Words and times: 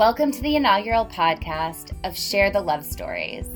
Welcome 0.00 0.30
to 0.30 0.40
the 0.40 0.56
inaugural 0.56 1.04
podcast 1.04 1.92
of 2.04 2.16
Share 2.16 2.50
the 2.50 2.58
Love 2.58 2.86
Stories. 2.86 3.46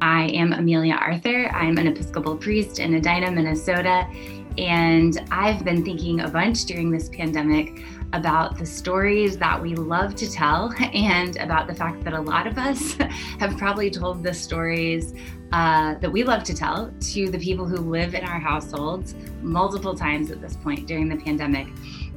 I 0.00 0.28
am 0.28 0.54
Amelia 0.54 0.94
Arthur. 0.94 1.50
I'm 1.50 1.76
an 1.76 1.86
Episcopal 1.86 2.34
priest 2.38 2.78
in 2.78 2.94
Edina, 2.94 3.30
Minnesota, 3.30 4.08
and 4.56 5.22
I've 5.30 5.62
been 5.62 5.84
thinking 5.84 6.20
a 6.20 6.28
bunch 6.28 6.64
during 6.64 6.90
this 6.90 7.10
pandemic 7.10 7.84
about 8.14 8.56
the 8.56 8.64
stories 8.64 9.36
that 9.36 9.60
we 9.60 9.74
love 9.74 10.14
to 10.14 10.30
tell 10.32 10.72
and 10.94 11.36
about 11.36 11.66
the 11.66 11.74
fact 11.74 12.04
that 12.04 12.14
a 12.14 12.20
lot 12.22 12.46
of 12.46 12.56
us 12.56 12.94
have 13.38 13.58
probably 13.58 13.90
told 13.90 14.22
the 14.22 14.32
stories 14.32 15.12
uh, 15.52 15.94
that 15.96 16.10
we 16.10 16.24
love 16.24 16.42
to 16.44 16.54
tell 16.54 16.90
to 17.00 17.28
the 17.28 17.38
people 17.38 17.66
who 17.66 17.76
live 17.76 18.14
in 18.14 18.24
our 18.24 18.40
households 18.40 19.14
multiple 19.42 19.94
times 19.94 20.30
at 20.30 20.40
this 20.40 20.56
point 20.56 20.86
during 20.86 21.06
the 21.06 21.16
pandemic. 21.16 21.66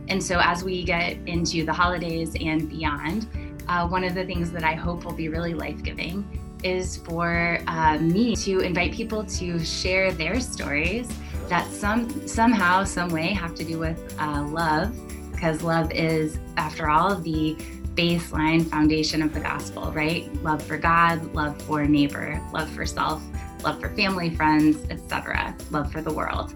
And 0.07 0.21
so, 0.21 0.39
as 0.41 0.63
we 0.63 0.83
get 0.83 1.17
into 1.27 1.65
the 1.65 1.73
holidays 1.73 2.35
and 2.39 2.69
beyond, 2.69 3.27
uh, 3.67 3.87
one 3.87 4.03
of 4.03 4.13
the 4.13 4.25
things 4.25 4.51
that 4.51 4.63
I 4.63 4.73
hope 4.73 5.05
will 5.05 5.13
be 5.13 5.29
really 5.29 5.53
life 5.53 5.81
giving 5.81 6.39
is 6.63 6.97
for 6.97 7.59
uh, 7.67 7.97
me 7.99 8.35
to 8.37 8.59
invite 8.59 8.93
people 8.93 9.23
to 9.25 9.59
share 9.63 10.11
their 10.11 10.39
stories 10.39 11.09
that 11.49 11.69
some 11.71 12.27
somehow, 12.27 12.83
some 12.83 13.09
way 13.09 13.27
have 13.27 13.53
to 13.55 13.63
do 13.63 13.79
with 13.79 14.15
uh, 14.19 14.43
love, 14.43 14.93
because 15.31 15.61
love 15.61 15.91
is, 15.91 16.39
after 16.57 16.89
all, 16.89 17.15
the 17.15 17.55
baseline 17.95 18.65
foundation 18.65 19.21
of 19.21 19.33
the 19.33 19.39
gospel, 19.39 19.91
right? 19.91 20.33
Love 20.41 20.61
for 20.63 20.77
God, 20.77 21.33
love 21.33 21.61
for 21.63 21.85
neighbor, 21.85 22.41
love 22.51 22.69
for 22.69 22.85
self, 22.85 23.21
love 23.63 23.79
for 23.79 23.89
family, 23.89 24.33
friends, 24.35 24.77
etc. 24.89 25.55
Love 25.69 25.91
for 25.91 26.01
the 26.01 26.11
world. 26.11 26.53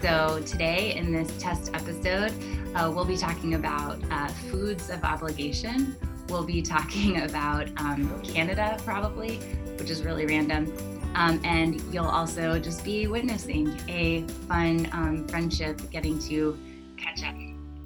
So 0.00 0.42
today 0.44 0.94
in 0.94 1.12
this 1.12 1.32
test 1.38 1.70
episode, 1.74 2.32
uh, 2.74 2.90
we'll 2.94 3.04
be 3.04 3.16
talking 3.16 3.54
about 3.54 3.98
uh, 4.10 4.28
foods 4.28 4.88
of 4.88 5.04
obligation. 5.04 5.96
We'll 6.28 6.44
be 6.44 6.62
talking 6.62 7.22
about 7.28 7.68
um, 7.78 8.20
Canada, 8.22 8.78
probably, 8.84 9.36
which 9.78 9.90
is 9.90 10.02
really 10.02 10.26
random. 10.26 10.72
Um, 11.14 11.40
and 11.44 11.80
you'll 11.92 12.06
also 12.06 12.58
just 12.58 12.84
be 12.84 13.06
witnessing 13.06 13.78
a 13.88 14.22
fun 14.48 14.88
um, 14.92 15.28
friendship 15.28 15.90
getting 15.90 16.18
to 16.20 16.58
catch 16.96 17.22
up. 17.24 17.34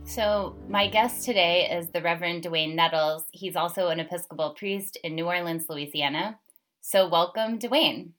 So, 0.04 0.54
my 0.68 0.86
guest 0.86 1.24
today 1.24 1.68
is 1.68 1.88
the 1.88 2.00
Reverend 2.00 2.44
Dwayne 2.44 2.76
Nettles. 2.76 3.24
He's 3.32 3.56
also 3.56 3.88
an 3.88 3.98
Episcopal 3.98 4.50
priest 4.50 4.96
in 5.02 5.16
New 5.16 5.26
Orleans, 5.26 5.66
Louisiana. 5.68 6.38
So, 6.80 7.08
welcome, 7.08 7.58
Dwayne. 7.58 8.10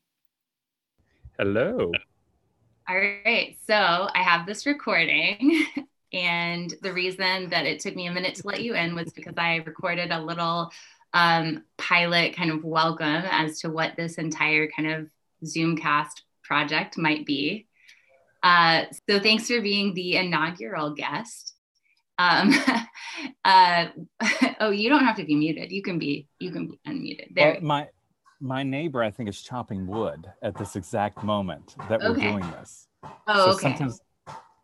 Hello. 1.39 1.93
All 2.89 2.97
right. 2.97 3.57
So, 3.65 3.73
I 3.73 4.21
have 4.21 4.45
this 4.45 4.65
recording. 4.65 5.65
And 6.13 6.73
the 6.81 6.93
reason 6.93 7.49
that 7.49 7.65
it 7.65 7.79
took 7.79 7.95
me 7.95 8.07
a 8.07 8.11
minute 8.11 8.35
to 8.35 8.47
let 8.47 8.63
you 8.63 8.75
in 8.75 8.95
was 8.95 9.11
because 9.11 9.35
I 9.37 9.57
recorded 9.65 10.11
a 10.11 10.21
little 10.21 10.71
um, 11.13 11.63
pilot 11.77 12.35
kind 12.35 12.51
of 12.51 12.63
welcome 12.63 13.23
as 13.29 13.59
to 13.61 13.69
what 13.69 13.95
this 13.97 14.15
entire 14.15 14.67
kind 14.67 14.91
of 14.91 15.07
Zoomcast 15.43 16.21
project 16.43 16.97
might 16.97 17.25
be. 17.25 17.67
Uh, 18.43 18.83
so 19.09 19.19
thanks 19.19 19.47
for 19.47 19.61
being 19.61 19.93
the 19.93 20.15
inaugural 20.15 20.91
guest. 20.91 21.53
Um, 22.17 22.53
uh, 23.45 23.87
oh, 24.59 24.71
you 24.71 24.89
don't 24.89 25.05
have 25.05 25.17
to 25.17 25.25
be 25.25 25.35
muted. 25.35 25.71
You 25.71 25.81
can 25.81 25.99
be 25.99 26.27
you 26.39 26.51
can 26.51 26.67
be 26.67 26.79
unmuted. 26.87 27.35
There. 27.35 27.53
Well, 27.53 27.61
my 27.61 27.87
my 28.39 28.63
neighbor, 28.63 29.03
I 29.03 29.11
think, 29.11 29.29
is 29.29 29.41
chopping 29.41 29.87
wood 29.87 30.27
at 30.41 30.55
this 30.55 30.75
exact 30.75 31.23
moment 31.23 31.75
that 31.89 31.99
we're 32.01 32.15
doing 32.15 32.45
this. 32.51 32.87
Oh, 33.27 33.51
so 33.51 33.51
okay. 33.51 33.61
sometimes 33.61 33.99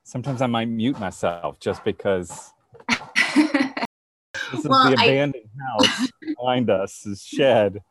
sometimes 0.03 0.41
I 0.41 0.47
might 0.47 0.67
mute 0.67 0.99
myself 0.99 1.59
just 1.59 1.83
because 1.83 2.51
this 3.35 4.59
is 4.59 4.65
Well, 4.65 4.89
the 4.91 4.97
I- 4.99 5.05
abandoned 5.05 5.49
house 5.79 6.09
behind 6.21 6.69
us, 6.69 7.01
this 7.01 7.23
shed. 7.23 7.81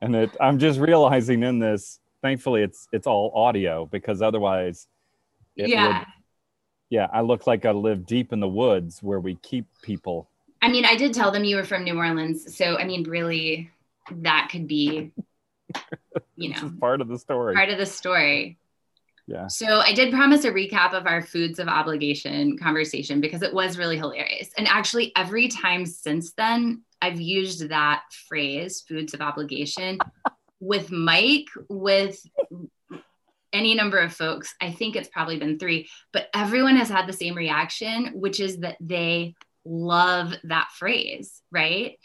And 0.00 0.14
it 0.14 0.30
I'm 0.40 0.58
just 0.58 0.78
realizing 0.78 1.42
in 1.42 1.58
this, 1.58 2.00
thankfully 2.22 2.62
it's 2.62 2.86
it's 2.92 3.06
all 3.06 3.32
audio 3.34 3.86
because 3.86 4.20
otherwise 4.22 4.88
yeah. 5.54 5.98
would 5.98 6.06
yeah, 6.88 7.08
I 7.12 7.22
look 7.22 7.46
like 7.48 7.64
I 7.64 7.72
live 7.72 8.06
deep 8.06 8.32
in 8.32 8.38
the 8.38 8.48
woods 8.48 9.02
where 9.02 9.18
we 9.18 9.34
keep 9.36 9.66
people. 9.82 10.28
I 10.62 10.68
mean, 10.68 10.84
I 10.84 10.94
did 10.96 11.12
tell 11.14 11.32
them 11.32 11.42
you 11.44 11.56
were 11.56 11.64
from 11.64 11.82
New 11.82 11.96
Orleans. 11.98 12.56
So, 12.56 12.76
I 12.78 12.84
mean, 12.84 13.02
really, 13.04 13.70
that 14.10 14.48
could 14.52 14.68
be, 14.68 15.10
you 16.36 16.48
know, 16.54 16.72
part 16.80 17.00
of 17.00 17.08
the 17.08 17.18
story. 17.18 17.54
part 17.56 17.70
of 17.70 17.78
the 17.78 17.86
story. 17.86 18.56
Yeah. 19.26 19.48
So 19.48 19.80
I 19.80 19.92
did 19.92 20.12
promise 20.12 20.44
a 20.44 20.52
recap 20.52 20.92
of 20.92 21.06
our 21.06 21.20
foods 21.20 21.58
of 21.58 21.66
obligation 21.66 22.56
conversation 22.58 23.20
because 23.20 23.42
it 23.42 23.52
was 23.52 23.76
really 23.76 23.96
hilarious. 23.96 24.50
And 24.56 24.68
actually, 24.68 25.12
every 25.16 25.48
time 25.48 25.84
since 25.84 26.32
then, 26.34 26.82
I've 27.02 27.20
used 27.20 27.68
that 27.68 28.02
phrase, 28.28 28.84
foods 28.88 29.14
of 29.14 29.20
obligation, 29.20 29.98
with 30.60 30.90
Mike, 30.90 31.48
with 31.68 32.24
any 33.52 33.74
number 33.74 33.98
of 33.98 34.12
folks. 34.12 34.54
I 34.60 34.70
think 34.70 34.94
it's 34.94 35.08
probably 35.08 35.38
been 35.38 35.58
three, 35.58 35.88
but 36.12 36.28
everyone 36.32 36.76
has 36.76 36.88
had 36.88 37.06
the 37.06 37.12
same 37.12 37.34
reaction, 37.34 38.12
which 38.14 38.38
is 38.38 38.58
that 38.58 38.76
they 38.80 39.34
love 39.64 40.34
that 40.44 40.68
phrase, 40.72 41.42
right? 41.50 41.98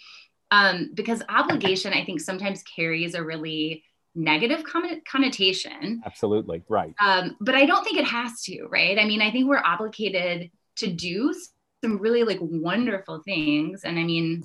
Um, 0.49 0.91
because 0.93 1.21
obligation, 1.29 1.93
I 1.93 2.03
think, 2.03 2.19
sometimes 2.19 2.63
carries 2.63 3.13
a 3.13 3.23
really 3.23 3.83
negative 4.15 4.63
con- 4.63 5.01
connotation. 5.09 6.01
Absolutely. 6.05 6.63
Right. 6.67 6.93
Um, 6.99 7.37
but 7.39 7.55
I 7.55 7.65
don't 7.65 7.83
think 7.83 7.97
it 7.97 8.05
has 8.05 8.41
to, 8.43 8.65
right? 8.69 8.99
I 8.99 9.05
mean, 9.05 9.21
I 9.21 9.31
think 9.31 9.47
we're 9.47 9.63
obligated 9.63 10.51
to 10.77 10.87
do 10.87 11.33
some 11.83 11.97
really 11.97 12.23
like 12.23 12.39
wonderful 12.41 13.21
things. 13.23 13.83
And 13.83 13.97
I 13.97 14.03
mean, 14.03 14.43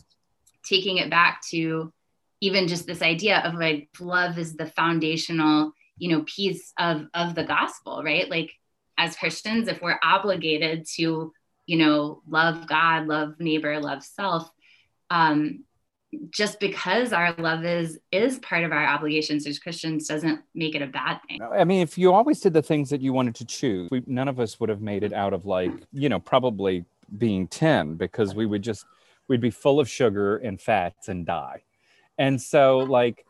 taking 0.65 0.99
it 0.99 1.11
back 1.11 1.43
to 1.51 1.93
even 2.41 2.69
just 2.69 2.87
this 2.87 3.03
idea 3.03 3.41
of 3.41 3.55
like 3.55 3.89
love 4.01 4.39
is 4.39 4.57
the 4.57 4.67
foundational, 4.67 5.73
you 5.99 6.11
know, 6.11 6.25
piece 6.27 6.73
of 6.79 7.07
of 7.15 7.35
the 7.35 7.45
gospel, 7.45 8.03
right? 8.05 8.29
Like 8.29 8.53
as 8.99 9.17
Christians, 9.17 9.69
if 9.69 9.81
we're 9.83 9.99
obligated 10.03 10.87
to, 10.97 11.33
you 11.67 11.77
know, 11.79 12.23
love 12.29 12.67
God, 12.67 13.07
love 13.07 13.39
neighbor, 13.39 13.81
love 13.81 14.03
self, 14.03 14.51
um, 15.11 15.65
just 16.31 16.61
because 16.61 17.13
our 17.13 17.35
love 17.35 17.65
is 17.65 17.99
is 18.13 18.39
part 18.39 18.65
of 18.65 18.73
our 18.73 18.87
obligations 18.87 19.47
as 19.47 19.59
Christians 19.59 20.07
doesn't 20.07 20.41
make 20.55 20.75
it 20.75 20.83
a 20.83 20.87
bad 20.87 21.21
thing. 21.29 21.41
I 21.43 21.65
mean, 21.65 21.83
if 21.83 21.99
you 21.99 22.13
always 22.13 22.41
did 22.41 22.53
the 22.53 22.63
things 22.63 22.91
that 22.91 23.01
you 23.01 23.13
wanted 23.13 23.35
to 23.37 23.45
choose, 23.45 23.89
we, 23.91 24.03
none 24.07 24.29
of 24.29 24.39
us 24.41 24.59
would 24.61 24.69
have 24.69 24.81
made 24.81 25.03
it 25.03 25.13
out 25.13 25.33
of 25.33 25.47
like, 25.47 25.73
you 25.93 26.09
know, 26.09 26.21
probably 26.21 26.85
being 27.19 27.49
10 27.49 27.95
because 27.95 28.35
we 28.35 28.47
would 28.47 28.63
just, 28.63 28.85
we'd 29.29 29.41
be 29.41 29.51
full 29.51 29.81
of 29.81 29.89
sugar 29.89 30.37
and 30.39 30.61
fats 30.61 31.09
and 31.09 31.27
die. 31.27 31.63
And 32.19 32.41
so, 32.41 32.79
like, 32.79 33.25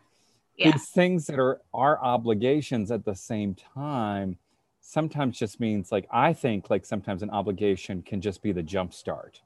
Yeah. 0.57 0.73
these 0.73 0.89
things 0.91 1.27
that 1.27 1.39
are 1.39 1.61
our 1.75 2.03
obligations 2.03 2.91
at 2.91 3.05
the 3.05 3.15
same 3.15 3.55
time 3.55 4.39
sometimes 4.81 5.39
just 5.39 5.61
means 5.61 5.91
like, 5.91 6.07
I 6.11 6.33
think 6.33 6.71
like 6.71 6.87
sometimes 6.87 7.23
an 7.23 7.31
obligation 7.31 8.03
can 8.03 8.21
just 8.21 8.43
be 8.43 8.53
the 8.53 8.63
jump 8.63 8.95
start, 8.95 9.41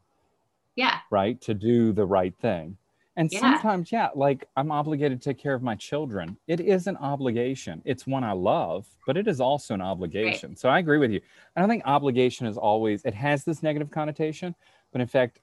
Yeah. 0.76 0.98
right? 1.10 1.40
To 1.42 1.54
do 1.54 1.92
the 1.92 2.04
right 2.06 2.34
thing. 2.36 2.76
And 3.20 3.30
Yeah. 3.30 3.40
sometimes, 3.40 3.92
yeah, 3.92 4.08
like 4.14 4.48
I'm 4.56 4.72
obligated 4.72 5.20
to 5.20 5.28
take 5.28 5.36
care 5.36 5.52
of 5.52 5.62
my 5.62 5.74
children. 5.74 6.38
It 6.46 6.58
is 6.58 6.86
an 6.86 6.96
obligation. 6.96 7.82
It's 7.84 8.06
one 8.06 8.24
I 8.24 8.32
love, 8.32 8.86
but 9.06 9.18
it 9.18 9.28
is 9.28 9.42
also 9.42 9.74
an 9.74 9.82
obligation. 9.82 10.56
So 10.56 10.70
I 10.70 10.78
agree 10.78 10.96
with 10.96 11.10
you. 11.10 11.20
I 11.54 11.60
don't 11.60 11.68
think 11.68 11.82
obligation 11.84 12.46
is 12.46 12.56
always, 12.56 13.04
it 13.04 13.12
has 13.12 13.44
this 13.44 13.62
negative 13.62 13.90
connotation, 13.90 14.54
but 14.90 15.02
in 15.02 15.06
fact, 15.06 15.40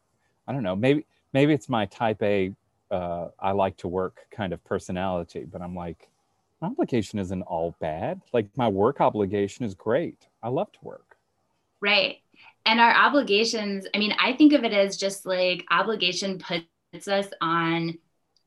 I 0.48 0.54
don't 0.54 0.64
know, 0.64 0.76
maybe, 0.76 1.06
maybe 1.34 1.54
it's 1.54 1.70
my 1.70 1.86
type 1.86 2.24
A, 2.24 2.52
uh, 2.90 3.28
I 3.40 3.52
like 3.52 3.78
to 3.78 3.88
work 3.88 4.26
kind 4.32 4.54
of 4.54 4.64
personality, 4.64 5.46
but 5.46 5.62
I'm 5.62 5.76
like, 5.76 6.10
obligation 6.64 7.20
isn't 7.20 7.44
all 7.44 7.76
bad. 7.80 8.22
Like 8.34 8.48
my 8.58 8.68
work 8.68 9.02
obligation 9.02 9.66
is 9.66 9.76
great. 9.76 10.26
I 10.42 10.50
love 10.50 10.72
to 10.72 10.80
work. 10.82 11.16
Right. 11.80 12.24
And 12.66 12.80
our 12.80 12.96
obligations, 12.96 13.86
I 13.94 14.00
mean, 14.00 14.16
I 14.20 14.34
think 14.34 14.54
of 14.54 14.64
it 14.64 14.74
as 14.74 14.98
just 14.98 15.28
like 15.28 15.64
obligation 15.70 16.40
puts 16.40 16.66
us 16.94 17.28
on 17.42 17.98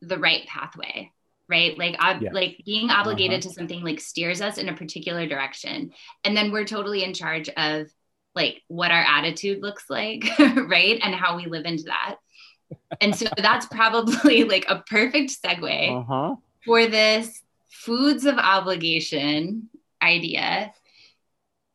the 0.02 0.19
right 0.19 0.46
pathway, 0.46 1.12
right? 1.48 1.76
Like, 1.78 1.96
ob- 2.02 2.22
like 2.32 2.62
being 2.64 2.90
obligated 2.90 3.40
Uh-huh. 3.40 3.48
to 3.48 3.54
something 3.54 3.82
like 3.82 4.00
steers 4.00 4.40
us 4.40 4.58
in 4.58 4.69
a 4.69 4.75
particular 4.76 5.26
direction. 5.26 5.92
And 6.25 6.37
then 6.37 6.50
we're 6.50 6.64
totally 6.64 7.04
in 7.04 7.14
charge 7.14 7.48
of 7.50 7.88
like 8.34 8.62
what 8.69 8.90
our 8.90 9.02
attitude 9.02 9.60
looks 9.62 9.90
like, 9.90 10.25
right? 10.38 10.98
And 11.02 11.14
how 11.14 11.37
we 11.37 11.46
live 11.46 11.64
into 11.66 11.84
that. 11.84 12.16
And 13.00 13.14
so 13.14 13.26
that's 13.37 13.66
probably 13.66 14.44
like 14.54 14.64
a 14.69 14.82
perfect 14.88 15.32
segue 15.44 16.00
Uh 16.00 16.04
huh. 16.04 16.36
for 16.64 16.86
this 16.86 17.43
foods 17.69 18.25
of 18.25 18.36
obligation 18.38 19.69
idea, 20.02 20.72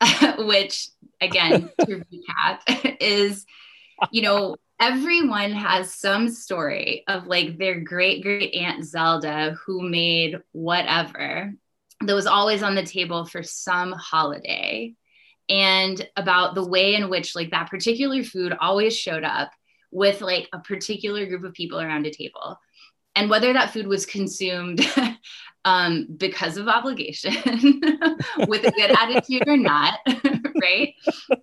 which 0.39 0.89
again, 1.21 1.69
to 1.81 2.03
recap, 2.11 2.97
is 2.99 3.45
you 4.11 4.21
know, 4.21 4.55
everyone 4.79 5.51
has 5.51 5.93
some 5.93 6.29
story 6.29 7.03
of 7.07 7.27
like 7.27 7.57
their 7.57 7.79
great 7.79 8.21
great 8.21 8.53
aunt 8.53 8.83
Zelda 8.83 9.55
who 9.65 9.87
made 9.87 10.37
whatever 10.51 11.53
that 12.01 12.13
was 12.13 12.27
always 12.27 12.61
on 12.61 12.75
the 12.75 12.83
table 12.83 13.25
for 13.25 13.41
some 13.41 13.91
holiday 13.93 14.93
and 15.49 16.07
about 16.15 16.55
the 16.55 16.67
way 16.67 16.95
in 16.95 17.09
which 17.09 17.35
like 17.35 17.51
that 17.51 17.69
particular 17.69 18.23
food 18.23 18.53
always 18.59 18.97
showed 18.97 19.23
up 19.23 19.51
with 19.91 20.21
like 20.21 20.49
a 20.53 20.59
particular 20.59 21.25
group 21.25 21.43
of 21.43 21.53
people 21.53 21.79
around 21.79 22.05
a 22.05 22.11
table. 22.11 22.59
And 23.15 23.29
whether 23.29 23.53
that 23.53 23.71
food 23.71 23.87
was 23.87 24.05
consumed 24.05 24.85
um, 25.65 26.07
because 26.17 26.57
of 26.57 26.67
obligation, 26.67 27.33
with 28.47 28.65
a 28.65 28.71
good 28.71 28.91
attitude 28.91 29.47
or 29.47 29.55
not, 29.55 29.99
right? 30.61 30.93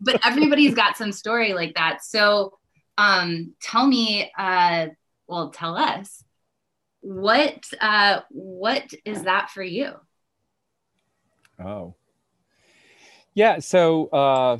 But 0.00 0.20
everybody's 0.24 0.74
got 0.74 0.98
some 0.98 1.12
story 1.12 1.54
like 1.54 1.74
that. 1.76 2.04
So 2.04 2.58
um, 2.98 3.54
tell 3.60 3.86
me, 3.86 4.30
uh, 4.36 4.88
well, 5.26 5.50
tell 5.50 5.76
us 5.76 6.22
what 7.00 7.64
uh, 7.80 8.20
what 8.30 8.92
is 9.04 9.24
that 9.24 9.50
for 9.50 9.62
you? 9.62 9.92
Oh, 11.62 11.94
yeah. 13.34 13.58
So 13.58 14.06
uh, 14.08 14.58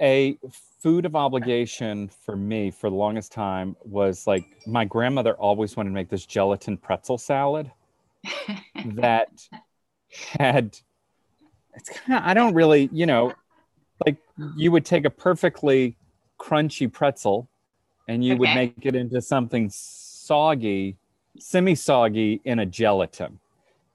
a 0.00 0.38
food 0.80 1.06
of 1.06 1.14
obligation 1.14 2.08
for 2.08 2.36
me 2.36 2.70
for 2.70 2.90
the 2.90 2.96
longest 2.96 3.32
time 3.32 3.76
was 3.84 4.26
like 4.26 4.44
my 4.66 4.84
grandmother 4.84 5.34
always 5.34 5.76
wanted 5.76 5.90
to 5.90 5.94
make 5.94 6.08
this 6.08 6.26
gelatin 6.26 6.76
pretzel 6.76 7.18
salad 7.18 7.70
that 8.84 9.48
had 10.38 10.76
it's 11.74 11.88
kind 11.88 12.18
of 12.18 12.28
I 12.28 12.34
don't 12.34 12.54
really, 12.54 12.88
you 12.92 13.06
know, 13.06 13.32
like 14.04 14.16
you 14.56 14.72
would 14.72 14.84
take 14.84 15.04
a 15.04 15.10
perfectly 15.10 15.96
crunchy 16.38 16.92
pretzel 16.92 17.48
and 18.12 18.24
you 18.24 18.34
okay. 18.34 18.38
would 18.38 18.54
make 18.54 18.74
it 18.82 18.94
into 18.94 19.20
something 19.20 19.70
soggy, 19.72 20.96
semi-soggy 21.38 22.40
in 22.44 22.58
a 22.58 22.66
gelatin. 22.66 23.38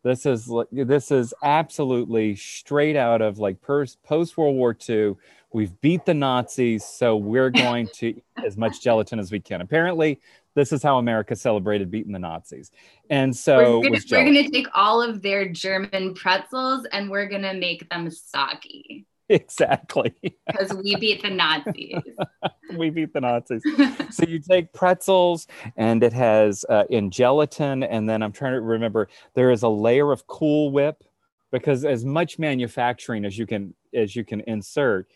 This 0.04 0.26
is 0.26 0.50
this 0.72 1.12
is 1.12 1.34
absolutely 1.44 2.36
straight 2.36 2.96
out 2.96 3.22
of 3.22 3.40
like 3.40 3.62
post 3.62 3.98
World 4.38 4.56
War 4.56 4.78
II 4.88 5.16
we've 5.54 5.80
beat 5.82 6.06
the 6.06 6.14
Nazis, 6.14 6.86
so 6.86 7.16
we're 7.16 7.50
going 7.66 7.88
to 7.96 8.10
eat 8.10 8.24
as 8.44 8.58
much 8.58 8.82
gelatin 8.82 9.20
as 9.20 9.32
we 9.32 9.40
can. 9.40 9.62
Apparently, 9.62 10.20
this 10.56 10.72
is 10.72 10.82
how 10.82 10.98
America 10.98 11.36
celebrated 11.36 11.92
beating 11.92 12.12
the 12.12 12.20
Nazis. 12.20 12.72
And 13.10 13.36
so 13.36 13.80
we're 13.80 13.90
going 14.10 14.34
to 14.34 14.50
take 14.50 14.68
all 14.74 15.02
of 15.02 15.22
their 15.22 15.48
German 15.48 16.16
pretzels 16.16 16.88
and 16.92 17.10
we're 17.10 17.28
going 17.28 17.44
to 17.44 17.54
make 17.54 17.88
them 17.90 18.10
soggy. 18.10 19.06
Exactly. 19.30 20.16
Because 20.48 20.74
we 20.74 20.96
beat 20.96 21.22
the 21.22 21.30
Nazis. 21.30 22.02
we 22.78 22.90
beat 22.90 23.12
the 23.14 23.20
Nazis. 23.20 23.62
so 24.10 24.24
you 24.26 24.40
take 24.40 24.72
pretzels 24.72 25.48
and 25.76 26.02
it 26.02 26.14
has 26.14 26.64
uh, 26.70 26.86
in 26.90 27.12
gelatin. 27.12 27.84
And 27.84 28.10
then 28.10 28.24
I'm 28.24 28.32
trying 28.32 28.54
to 28.54 28.62
remember, 28.62 29.10
there 29.34 29.52
is 29.52 29.64
a 29.64 29.68
layer 29.68 30.14
of 30.14 30.28
Cool 30.28 30.72
Whip 30.72 31.04
because 31.52 31.84
as 31.84 32.06
much 32.06 32.40
manufacturing 32.40 33.26
as 33.26 33.38
you 33.38 33.46
can 33.46 33.74
as 33.94 34.16
you 34.16 34.24
can 34.24 34.42
insert 34.42 35.08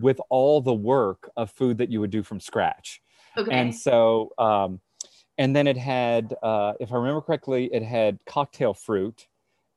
with 0.00 0.20
all 0.30 0.60
the 0.60 0.74
work 0.74 1.30
of 1.36 1.50
food 1.50 1.78
that 1.78 1.90
you 1.90 2.00
would 2.00 2.10
do 2.10 2.22
from 2.22 2.40
scratch. 2.40 3.00
Okay. 3.36 3.52
And 3.52 3.74
so, 3.74 4.30
um, 4.38 4.80
and 5.38 5.54
then 5.54 5.66
it 5.66 5.76
had, 5.76 6.34
uh, 6.42 6.74
if 6.80 6.92
I 6.92 6.96
remember 6.96 7.20
correctly, 7.20 7.70
it 7.72 7.82
had 7.82 8.18
cocktail 8.26 8.74
fruit 8.74 9.26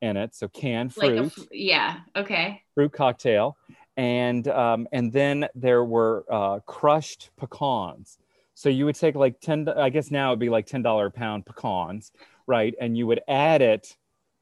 in 0.01 0.17
it, 0.17 0.35
so 0.35 0.47
canned 0.49 0.93
fruit. 0.93 1.37
Like 1.37 1.47
yeah. 1.51 1.99
Okay. 2.15 2.61
Fruit 2.75 2.91
cocktail, 2.91 3.57
and 3.97 4.47
um, 4.47 4.87
and 4.91 5.11
then 5.11 5.47
there 5.55 5.83
were 5.83 6.25
uh, 6.29 6.59
crushed 6.65 7.29
pecans. 7.37 8.17
So 8.55 8.69
you 8.69 8.85
would 8.85 8.95
take 8.95 9.15
like 9.15 9.39
ten. 9.39 9.67
I 9.69 9.89
guess 9.89 10.11
now 10.11 10.29
it'd 10.29 10.39
be 10.39 10.49
like 10.49 10.65
ten 10.65 10.81
dollar 10.81 11.07
a 11.07 11.11
pound 11.11 11.45
pecans, 11.45 12.11
right? 12.47 12.73
And 12.79 12.97
you 12.97 13.07
would 13.07 13.21
add 13.27 13.61
it 13.61 13.95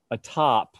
atop 0.09 0.75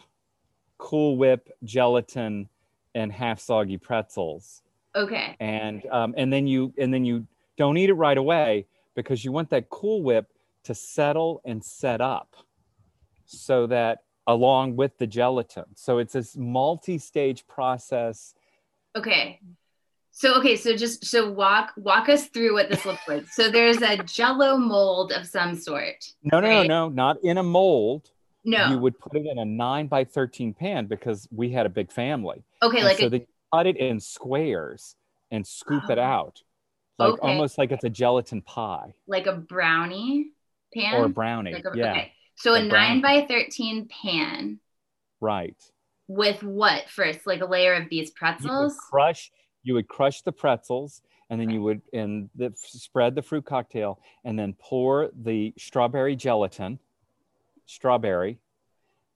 Cool 0.78 1.18
Whip 1.18 1.50
gelatin 1.64 2.50
and 2.94 3.12
half 3.12 3.40
soggy 3.40 3.78
pretzels 3.78 4.62
Okay. 4.96 5.36
And 5.40 5.86
um, 5.88 6.14
and 6.18 6.32
then 6.32 6.48
you 6.48 6.74
and 6.78 6.94
then 6.94 7.06
you 7.06 7.26
don't 7.58 7.78
eat 7.78 7.90
it 7.90 7.94
right 7.94 8.18
away 8.18 8.66
because 8.96 9.24
you 9.24 9.32
want 9.32 9.50
that 9.52 9.70
Cool 9.70 10.04
Whip 10.04 10.28
to 10.64 10.76
settle 10.76 11.42
and 11.46 11.64
set 11.64 12.02
up, 12.02 12.36
so 13.26 13.68
that 13.68 14.00
along 14.28 14.76
with 14.76 14.98
the 14.98 15.08
gelatin. 15.08 15.66
So 15.76 15.98
it's 15.98 16.14
this 16.14 16.36
multi-stage 16.38 17.48
process. 17.48 18.36
Okay. 18.98 19.40
So 20.12 20.36
okay, 20.36 20.58
so 20.58 20.76
just 20.76 21.06
so 21.06 21.32
walk 21.32 21.72
walk 21.78 22.10
us 22.10 22.28
through 22.28 22.54
what 22.54 22.70
this 22.70 22.86
looks 22.86 23.08
like. 23.08 23.28
So 23.30 23.50
there's 23.50 23.82
a 23.82 23.98
jello 24.04 24.58
mold 24.58 25.14
of 25.14 25.26
some 25.26 25.56
sort. 25.56 26.06
No, 26.22 26.40
no, 26.42 26.48
right? 26.48 26.68
no, 26.68 26.90
no, 26.90 26.90
not 26.90 27.18
in 27.24 27.38
a 27.38 27.44
mold. 27.44 28.12
No. 28.44 28.68
You 28.68 28.78
would 28.80 29.00
put 29.00 29.16
it 29.16 29.26
in 29.26 29.38
a 29.38 29.46
nine 29.46 29.88
by 29.88 30.04
13 30.04 30.54
pan 30.54 30.88
because 30.88 31.28
we 31.32 31.52
had 31.52 31.66
a 31.66 31.70
big 31.70 31.92
family. 31.92 32.44
Okay, 32.62 32.80
and 32.80 32.86
like 32.86 32.98
so 32.98 33.08
a, 33.08 33.26
cut 33.54 33.68
it 33.68 33.78
in 33.78 34.00
squares 34.00 34.96
and 35.30 35.46
scoop 35.46 35.84
oh. 35.88 35.92
it 35.92 36.00
out, 36.00 36.42
like 37.00 37.14
okay. 37.14 37.28
almost 37.28 37.58
like 37.58 37.72
it's 37.72 37.84
a 37.84 37.90
gelatin 37.90 38.42
pie, 38.42 38.94
like 39.08 39.28
a 39.28 39.34
brownie 39.34 40.32
pan 40.74 40.96
or 40.96 41.06
a 41.06 41.10
brownie. 41.10 41.54
Like 41.54 41.66
a, 41.66 41.78
yeah. 41.78 41.92
Okay. 41.92 42.12
So 42.36 42.54
a, 42.54 42.60
a 42.60 42.64
nine 42.64 43.02
by 43.02 43.26
thirteen 43.28 43.88
pan. 43.88 44.60
Right. 45.22 45.56
With 46.14 46.44
what 46.44 46.90
first? 46.90 47.26
Like 47.26 47.42
a 47.42 47.46
layer 47.46 47.74
of 47.74 47.90
these 47.90 48.12
pretzels. 48.12 48.74
You 48.74 48.80
crush. 48.90 49.32
You 49.64 49.76
would 49.76 49.88
crush 49.88 50.22
the 50.24 50.32
pretzels, 50.32 51.02
and 51.30 51.40
then 51.40 51.50
you 51.50 51.62
would 51.62 51.82
and 51.94 52.30
the, 52.36 52.52
spread 52.56 53.16
the 53.16 53.22
fruit 53.22 53.46
cocktail, 53.46 54.00
and 54.26 54.38
then 54.38 54.56
pour 54.60 55.10
the 55.24 55.54
strawberry 55.58 56.16
gelatin. 56.16 56.80
Strawberry 57.66 58.40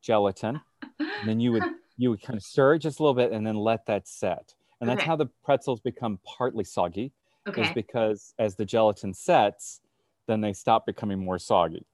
gelatin. 0.01 0.61
and 0.99 1.27
then 1.27 1.39
you 1.39 1.51
would 1.51 1.63
you 1.97 2.09
would 2.09 2.21
kind 2.21 2.37
of 2.37 2.43
stir 2.43 2.75
it 2.75 2.79
just 2.79 2.99
a 2.99 3.03
little 3.03 3.13
bit 3.13 3.31
and 3.31 3.45
then 3.45 3.55
let 3.55 3.85
that 3.87 4.07
set. 4.07 4.53
And 4.79 4.89
that's 4.89 5.01
okay. 5.01 5.07
how 5.07 5.15
the 5.15 5.27
pretzels 5.43 5.79
become 5.79 6.19
partly 6.25 6.63
soggy, 6.63 7.11
okay. 7.47 7.63
is 7.63 7.71
because 7.73 8.33
as 8.37 8.55
the 8.55 8.65
gelatin 8.65 9.13
sets, 9.13 9.79
then 10.27 10.41
they 10.41 10.53
stop 10.53 10.85
becoming 10.85 11.19
more 11.19 11.39
soggy. 11.39 11.85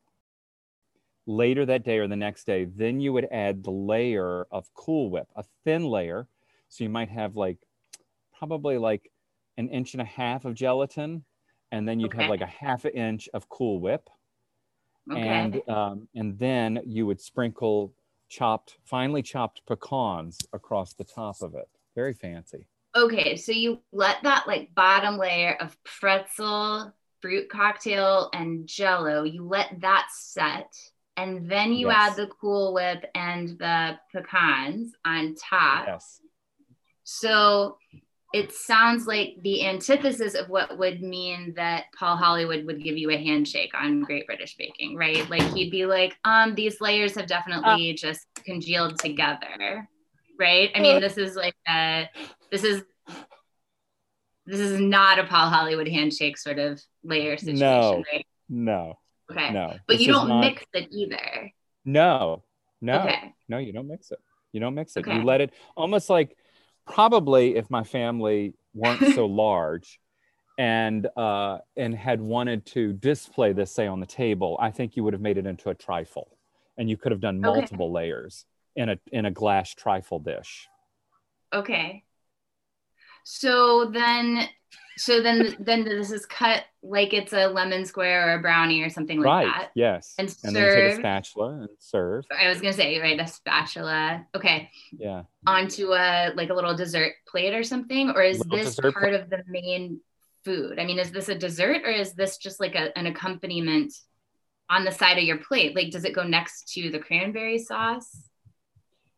Later 1.28 1.66
that 1.66 1.84
day 1.84 2.00
or 2.00 2.08
the 2.08 2.16
next 2.16 2.46
day, 2.46 2.66
then 2.66 3.00
you 3.00 3.14
would 3.14 3.28
add 3.32 3.64
the 3.64 3.72
layer 3.72 4.48
of 4.52 4.74
Cool 4.74 5.10
Whip, 5.10 5.28
a 5.36 5.44
thin 5.64 5.86
layer. 5.86 6.28
So 6.70 6.84
you 6.84 6.90
might 6.90 7.10
have 7.10 7.36
like 7.36 7.58
probably 8.38 8.78
like 8.78 9.12
an 9.58 9.70
inch 9.70 9.94
and 9.94 10.02
a 10.02 10.06
half 10.06 10.46
of 10.46 10.56
gelatin, 10.56 11.24
and 11.72 11.88
then 11.88 12.00
you'd 12.00 12.14
okay. 12.14 12.24
have 12.24 12.30
like 12.30 12.42
a 12.42 12.46
half 12.48 12.86
an 12.86 12.92
inch 12.92 13.30
of 13.34 13.48
Cool 13.50 13.80
Whip. 13.80 14.10
Okay. 15.12 15.22
And 15.22 15.70
um, 15.70 16.08
and 16.16 16.38
then 16.40 16.80
you 16.86 17.06
would 17.06 17.22
sprinkle 17.22 17.94
chopped, 18.32 18.78
finely 18.86 19.22
chopped 19.22 19.62
pecans 19.68 20.40
across 20.54 20.94
the 20.94 21.04
top 21.04 21.42
of 21.42 21.54
it. 21.54 21.70
Very 21.96 22.14
fancy. 22.14 22.68
Okay, 22.96 23.36
so 23.36 23.52
you 23.52 23.82
let 23.92 24.18
that 24.24 24.48
like 24.48 24.74
bottom 24.74 25.18
layer 25.18 25.56
of 25.60 25.78
pretzel, 25.84 26.94
fruit 27.22 27.50
cocktail, 27.50 28.30
and 28.34 28.68
jello, 28.68 29.24
you 29.24 29.44
let 29.44 29.80
that 29.82 30.08
set. 30.12 30.74
And 31.22 31.50
then 31.50 31.74
you 31.74 31.88
yes. 31.88 32.12
add 32.12 32.16
the 32.16 32.28
Cool 32.28 32.74
Whip 32.74 33.06
and 33.16 33.50
the 33.60 34.00
pecans 34.12 34.94
on 35.06 35.36
top. 35.36 35.86
Yes. 35.88 36.20
So 37.04 37.78
it 38.34 38.54
sounds 38.54 39.06
like 39.06 39.36
the 39.44 39.68
antithesis 39.68 40.36
of 40.36 40.48
what 40.48 40.78
would 40.78 41.02
mean 41.02 41.54
that 41.58 41.86
Paul 41.98 42.16
Hollywood 42.16 42.66
would 42.66 42.82
give 42.82 42.98
you 42.98 43.12
a 43.12 43.18
handshake 43.18 43.72
on 43.74 44.02
Great 44.04 44.26
British 44.26 44.56
Baking, 44.56 44.96
right? 44.96 45.30
Like 45.30 45.44
he'd 45.54 45.70
be 45.70 45.86
like, 45.86 46.18
um, 46.24 46.56
these 46.56 46.80
layers 46.80 47.14
have 47.16 47.28
definitely 47.28 47.92
uh, 47.92 47.96
just 47.96 48.26
congealed 48.46 48.98
together, 49.00 49.88
right? 50.40 50.72
I 50.74 50.80
mean, 50.80 51.02
this 51.02 51.18
is 51.18 51.36
like 51.36 51.56
a, 51.68 52.10
this 52.52 52.64
is 52.64 52.84
this 54.46 54.60
is 54.60 54.80
not 54.80 55.20
a 55.20 55.26
Paul 55.26 55.50
Hollywood 55.50 55.88
handshake 55.88 56.38
sort 56.38 56.58
of 56.58 56.82
layer 57.04 57.38
situation, 57.38 57.60
no, 57.60 58.04
right? 58.12 58.26
No. 58.50 58.98
Okay. 59.32 59.52
No. 59.52 59.76
But 59.88 60.00
you 60.00 60.08
don't 60.08 60.28
not... 60.28 60.42
mix 60.42 60.64
it 60.74 60.90
either. 60.92 61.52
No. 61.86 62.44
No. 62.82 63.00
Okay. 63.00 63.34
No, 63.48 63.58
you 63.58 63.74
don't 63.74 63.88
mix 63.88 64.12
it. 64.12 64.20
You 64.52 64.60
don't 64.60 64.76
mix 64.76 64.96
it. 64.98 65.02
Okay. 65.02 65.16
You 65.16 65.24
let 65.24 65.42
it 65.42 65.54
almost 65.76 66.10
like 66.10 66.36
probably 66.86 67.56
if 67.56 67.70
my 67.70 67.84
family 67.84 68.54
weren't 68.74 69.16
so 69.16 69.26
large 69.28 70.00
and 70.58 71.08
uh, 71.16 71.60
and 71.76 71.96
had 71.96 72.22
wanted 72.22 72.66
to 72.68 72.94
display 72.94 73.54
this 73.54 73.72
say 73.72 73.88
on 73.88 74.00
the 74.00 74.06
table 74.06 74.58
i 74.60 74.70
think 74.70 74.96
you 74.96 75.04
would 75.04 75.14
have 75.14 75.22
made 75.22 75.38
it 75.38 75.46
into 75.46 75.70
a 75.70 75.76
trifle 75.76 76.38
and 76.78 76.90
you 76.90 76.98
could 76.98 77.12
have 77.12 77.22
done 77.22 77.40
multiple 77.40 77.88
okay. 77.88 78.06
layers 78.06 78.46
in 78.76 78.90
a 78.90 78.98
in 79.12 79.26
a 79.26 79.32
glass 79.32 79.74
trifle 79.74 80.20
dish 80.20 80.68
okay 81.54 82.04
so 83.24 83.86
then 83.86 84.48
so 84.98 85.22
then 85.22 85.56
then 85.60 85.84
this 85.84 86.12
is 86.12 86.26
cut 86.26 86.64
like 86.84 87.14
it's 87.14 87.34
a 87.34 87.48
lemon 87.48 87.86
square 87.86 88.30
or 88.30 88.34
a 88.36 88.42
brownie 88.42 88.82
or 88.82 88.90
something 88.90 89.20
like 89.20 89.26
right. 89.26 89.46
that. 89.46 89.72
Yes. 89.76 90.16
And, 90.18 90.28
and 90.28 90.54
serve. 90.54 90.54
then 90.54 90.76
take 90.76 90.94
a 90.94 90.96
spatula 90.96 91.50
and 91.62 91.70
serve. 91.80 92.26
I 92.38 92.48
was 92.48 92.60
gonna 92.60 92.74
say, 92.74 93.00
right, 93.00 93.20
a 93.20 93.28
spatula. 93.28 94.26
Okay. 94.36 94.70
Yeah. 94.92 95.24
Onto 95.46 95.94
a 95.94 96.32
like 96.36 96.50
a 96.50 96.54
little 96.54 96.76
dessert 96.76 97.14
plate 97.28 97.54
or 97.54 97.64
something, 97.64 98.10
or 98.12 98.24
is 98.24 98.40
this 98.50 98.80
part 98.80 98.96
plate. 98.96 99.14
of 99.14 99.30
the 99.30 99.44
main 99.48 100.02
food? 100.44 100.80
I 100.80 100.86
mean, 100.86 101.00
is 101.00 101.12
this 101.12 101.30
a 101.30 101.36
dessert 101.36 101.84
or 101.84 101.92
is 101.92 102.14
this 102.14 102.38
just 102.38 102.60
like 102.60 102.76
a, 102.76 102.98
an 102.98 103.06
accompaniment 103.06 103.94
on 104.70 104.86
the 104.86 104.92
side 104.92 105.18
of 105.18 105.24
your 105.24 105.38
plate? 105.38 105.76
Like, 105.76 105.92
does 105.92 106.06
it 106.06 106.16
go 106.16 106.24
next 106.24 106.74
to 106.74 106.90
the 106.90 107.00
cranberry 107.00 107.60
sauce? 107.60 108.30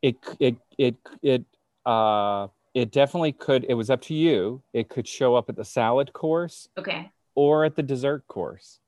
It 0.01 0.17
it 0.39 0.57
it 0.77 0.95
it 1.21 1.45
uh 1.85 2.47
it 2.73 2.91
definitely 2.91 3.31
could 3.31 3.65
it 3.69 3.75
was 3.75 3.89
up 3.89 4.01
to 4.01 4.13
you 4.13 4.61
it 4.73 4.89
could 4.89 5.07
show 5.07 5.35
up 5.35 5.49
at 5.49 5.55
the 5.55 5.65
salad 5.65 6.11
course 6.13 6.69
okay 6.77 7.11
or 7.35 7.65
at 7.65 7.75
the 7.75 7.83
dessert 7.83 8.27
course. 8.27 8.79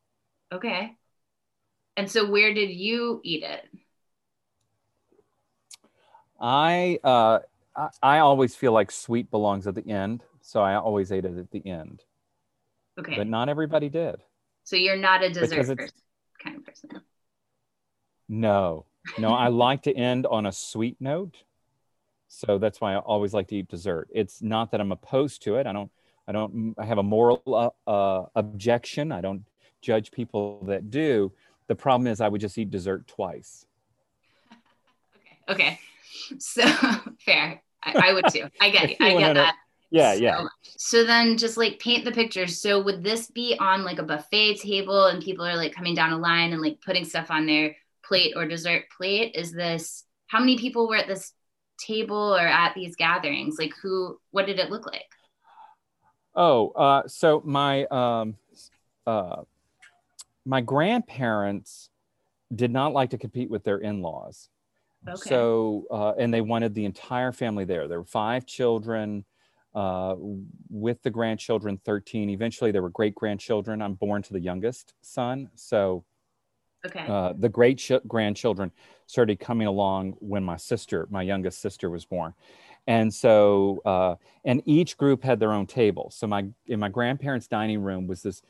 Okay. 0.52 0.96
And 1.98 2.10
so 2.10 2.30
where 2.30 2.54
did 2.54 2.70
you 2.70 3.22
eat 3.24 3.44
it? 3.44 3.66
I 6.40 7.00
uh, 7.04 7.40
I, 7.76 7.90
I 8.04 8.20
always 8.20 8.56
feel 8.56 8.74
like 8.74 8.92
sweet 8.92 9.32
belongs 9.32 9.68
at 9.68 9.76
the 9.76 9.88
end, 9.90 10.24
so 10.42 10.62
I 10.62 10.76
always 10.76 11.12
ate 11.12 11.26
it 11.26 11.38
at 11.38 11.52
the 11.52 11.66
end. 11.66 12.04
Okay. 13.00 13.16
But 13.16 13.28
not 13.28 13.50
everybody 13.50 13.90
did. 13.90 14.18
so 14.64 14.76
you're 14.76 14.98
not 14.98 15.24
a 15.24 15.30
dessert 15.30 15.78
person, 15.78 15.78
kind 16.44 16.58
of 16.58 16.66
person. 16.66 16.90
No, 18.28 18.86
no, 19.18 19.30
I 19.30 19.48
like 19.48 19.84
to 19.84 19.94
end 19.94 20.26
on 20.26 20.46
a 20.46 20.52
sweet 20.52 20.98
note. 21.00 21.38
So 22.28 22.58
that's 22.58 22.82
why 22.82 22.94
I 22.94 22.98
always 22.98 23.34
like 23.34 23.48
to 23.50 23.56
eat 23.56 23.68
dessert. 23.68 24.10
It's 24.14 24.42
not 24.42 24.72
that 24.72 24.82
I'm 24.82 24.92
opposed 24.92 25.44
to 25.44 25.56
it. 25.56 25.68
I 25.68 25.74
don't, 25.74 25.92
I 26.28 26.32
don't, 26.32 26.74
I 26.78 26.86
have 26.86 26.98
a 26.98 27.04
moral 27.04 27.42
uh, 27.48 27.90
uh, 27.90 28.26
objection. 28.36 29.12
I 29.12 29.22
don't 29.22 29.46
judge 29.82 30.12
people 30.12 30.64
that 30.66 30.90
do. 30.90 31.32
The 31.68 31.76
problem 31.76 32.08
is 32.08 32.22
I 32.22 32.28
would 32.28 32.42
just 32.42 32.58
eat 32.58 32.72
dessert 32.72 33.08
twice. 33.08 33.66
Okay. 35.48 35.62
Okay. 35.68 35.80
So 36.40 36.64
fair. 37.26 37.62
I, 37.84 38.10
I 38.10 38.14
would 38.14 38.26
too. 38.32 38.50
I 38.60 38.70
get 38.70 38.96
I 39.00 39.18
get 39.18 39.34
that. 39.36 39.56
Yeah, 39.92 40.14
so 40.16 40.20
yeah. 40.20 40.48
So 40.64 41.04
then 41.06 41.38
just 41.38 41.58
like 41.58 41.80
paint 41.80 42.04
the 42.04 42.12
picture. 42.12 42.48
So 42.48 42.82
would 42.82 43.04
this 43.04 43.28
be 43.28 43.56
on 43.60 43.84
like 43.84 44.00
a 44.00 44.04
buffet 44.04 44.56
table 44.56 45.06
and 45.06 45.22
people 45.22 45.46
are 45.46 45.56
like 45.56 45.74
coming 45.74 45.96
down 45.96 46.12
a 46.12 46.18
line 46.18 46.52
and 46.52 46.62
like 46.62 46.82
putting 46.82 47.06
stuff 47.06 47.30
on 47.30 47.46
their 47.46 47.76
plate 48.04 48.34
or 48.36 48.48
dessert 48.48 48.86
plate? 48.96 49.36
Is 49.36 49.52
this 49.52 50.04
how 50.28 50.40
many 50.40 50.58
people 50.58 50.88
were 50.88 50.98
at 50.98 51.08
this 51.08 51.32
table 51.78 52.36
or 52.36 52.48
at 52.48 52.74
these 52.76 52.96
gatherings? 52.96 53.58
Like 53.60 53.74
who 53.82 54.20
what 54.32 54.46
did 54.46 54.60
it 54.60 54.70
look 54.70 54.86
like? 54.86 55.10
Oh, 56.36 56.70
uh, 56.72 57.08
so 57.08 57.42
my 57.46 57.86
um, 57.86 58.36
uh, 59.08 59.44
my 60.46 60.62
grandparents 60.62 61.90
did 62.54 62.72
not 62.72 62.94
like 62.94 63.10
to 63.12 63.18
compete 63.18 63.50
with 63.50 63.64
their 63.64 63.78
in-laws. 63.78 64.50
Okay. 65.08 65.30
So, 65.30 65.86
uh, 65.92 66.14
and 66.18 66.34
they 66.34 66.42
wanted 66.42 66.74
the 66.74 66.86
entire 66.86 67.32
family 67.32 67.66
there. 67.66 67.88
There 67.88 68.00
were 68.00 68.06
five 68.06 68.46
children 68.46 69.26
uh, 69.74 70.16
with 70.70 71.02
the 71.04 71.10
grandchildren, 71.10 71.80
13. 71.84 72.30
Eventually, 72.30 72.72
there 72.72 72.82
were 72.82 72.90
great 72.90 73.14
grandchildren. 73.14 73.82
I'm 73.82 73.94
born 73.94 74.24
to 74.24 74.34
the 74.34 74.40
youngest 74.40 74.94
son. 75.02 75.50
So, 75.56 76.06
Okay. 76.86 77.06
uh, 77.08 77.34
the 77.38 77.50
great 77.50 77.78
ch- 77.78 77.92
grandchildren 78.08 78.72
started 79.08 79.40
coming 79.40 79.68
along 79.68 80.14
when 80.20 80.44
my 80.44 80.58
sister, 80.58 81.08
my 81.10 81.22
youngest 81.22 81.60
sister, 81.60 81.90
was 81.90 82.06
born. 82.06 82.34
And 82.88 83.14
so, 83.14 83.82
uh, 83.86 84.16
and 84.44 84.62
each 84.66 84.98
group 84.98 85.24
had 85.24 85.40
their 85.40 85.52
own 85.54 85.68
table. 85.68 86.12
So, 86.12 86.28
my 86.28 86.48
in 86.68 86.80
my 86.80 86.90
grandparents' 86.90 87.48
dining 87.48 87.82
room 87.82 88.08
was 88.08 88.22
this 88.22 88.42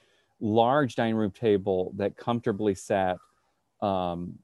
large 0.41 0.95
dining 0.95 1.15
room 1.15 1.31
table 1.31 1.93
that 1.95 2.17
comfortably 2.17 2.75
sat 2.75 3.17
um, 3.81 4.39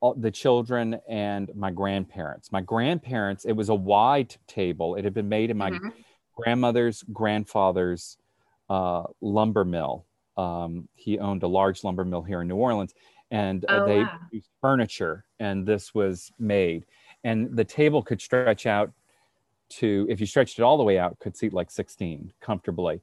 all, 0.00 0.14
the 0.14 0.30
children 0.30 1.00
and 1.08 1.50
my 1.54 1.70
grandparents. 1.70 2.50
My 2.52 2.60
grandparents, 2.60 3.44
it 3.44 3.52
was 3.52 3.68
a 3.68 3.74
wide 3.74 4.34
table. 4.46 4.94
It 4.94 5.04
had 5.04 5.14
been 5.14 5.28
made 5.28 5.50
in 5.50 5.58
my 5.58 5.70
Mhm. 5.70 5.92
grandmother's 6.34 7.02
grandfather's 7.12 8.16
uh, 8.68 9.04
lumber 9.20 9.64
mill. 9.64 10.06
Um, 10.40 10.88
he 10.94 11.18
owned 11.18 11.42
a 11.42 11.48
large 11.48 11.84
lumber 11.84 12.04
mill 12.04 12.22
here 12.22 12.40
in 12.42 12.48
New 12.48 12.56
Orleans, 12.56 12.94
and 13.30 13.64
uh, 13.64 13.80
Oh, 13.82 13.86
they 13.86 13.98
wow. 13.98 14.18
produced 14.20 14.50
furniture, 14.60 15.24
and 15.38 15.66
this 15.66 15.94
was 15.94 16.32
made. 16.38 16.86
And 17.24 17.54
the 17.56 17.64
table 17.64 18.02
could 18.02 18.20
stretch 18.20 18.64
out 18.66 18.92
to, 19.78 20.06
if 20.08 20.20
you 20.20 20.26
stretched 20.26 20.58
it 20.58 20.62
all 20.62 20.78
the 20.78 20.84
way 20.84 20.98
out, 20.98 21.18
could 21.20 21.36
seat 21.36 21.52
like 21.52 21.70
16 21.70 22.32
comfortably. 22.40 23.00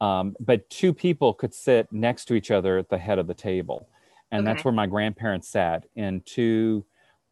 Um, 0.00 0.36
but 0.40 0.68
two 0.70 0.92
people 0.94 1.34
could 1.34 1.54
sit 1.54 1.92
next 1.92 2.24
to 2.26 2.34
each 2.34 2.50
other 2.50 2.78
at 2.78 2.88
the 2.88 2.98
head 2.98 3.18
of 3.18 3.26
the 3.26 3.34
table. 3.34 3.88
And 4.30 4.46
that's 4.46 4.64
where 4.64 4.74
my 4.74 4.86
grandparents 4.86 5.48
sat 5.48 5.86
in 5.96 6.20
two 6.20 6.84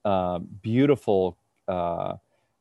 uh, 0.05 0.39
beautiful 0.39 1.37
uh, 1.69 2.15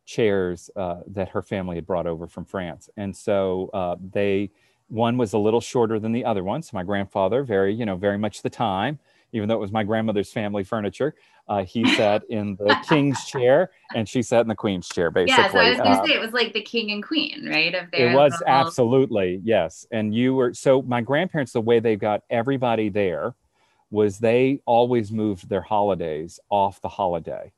chairs 0.06 0.70
uh, 0.75 1.02
that 1.08 1.30
her 1.30 1.42
family 1.42 1.75
had 1.75 1.86
brought 1.86 2.08
over 2.08 2.28
from 2.28 2.46
France. 2.46 2.90
And 2.98 3.16
so 3.16 3.70
uh, 3.74 3.96
they, 4.12 4.52
one 4.88 5.18
was 5.18 5.34
a 5.34 5.38
little 5.38 5.62
shorter 5.62 6.00
than 6.00 6.12
the 6.12 6.25
other 6.25 6.44
one. 6.44 6.62
So 6.62 6.72
my 6.74 6.84
grandfather, 6.84 7.44
very, 7.44 7.74
you 7.74 7.86
know, 7.86 7.96
very 7.96 8.18
much 8.18 8.42
the 8.42 8.50
time, 8.50 9.00
even 9.32 9.50
though 9.50 9.56
it 9.56 9.60
was 9.60 9.72
my 9.72 9.84
grandmother's 9.84 10.32
family 10.32 10.63
furniture, 10.63 11.15
uh, 11.48 11.63
he 11.63 11.86
sat 11.96 12.24
in 12.30 12.56
the 12.58 12.77
king's 12.88 13.25
chair 13.25 13.72
and 13.96 14.08
she 14.08 14.22
sat 14.22 14.42
in 14.42 14.48
the 14.48 14.56
queen's 14.56 14.88
chair, 14.88 15.10
basically. 15.12 15.44
Yeah, 15.44 15.51
so 15.51 15.58
I 15.60 15.70
was 15.70 15.80
gonna 15.80 16.01
Uh, 16.01 16.06
say 16.06 16.13
it 16.13 16.20
was 16.22 16.34
like 16.34 16.54
the 16.54 16.62
king 16.62 16.92
and 16.92 17.04
queen, 17.04 17.48
right? 17.50 17.74
Of 17.74 17.92
their 17.92 18.12
it 18.12 18.15
was 18.15 18.34
little- 18.34 18.48
absolutely 18.48 19.42
yes 19.44 19.86
and 19.92 20.13
you 20.13 20.36
were 20.36 20.54
so 20.54 20.82
my 20.82 21.01
grandparents 21.01 21.54
the 21.54 21.62
way 21.62 21.80
they 21.80 21.96
got 21.96 22.24
everybody 22.30 22.89
there 22.89 23.36
was 23.89 24.20
they 24.20 24.60
always 24.65 25.12
moved 25.12 25.48
their 25.50 25.62
holidays 25.62 26.39
off 26.50 26.82
the 26.82 26.89
holiday 26.89 27.51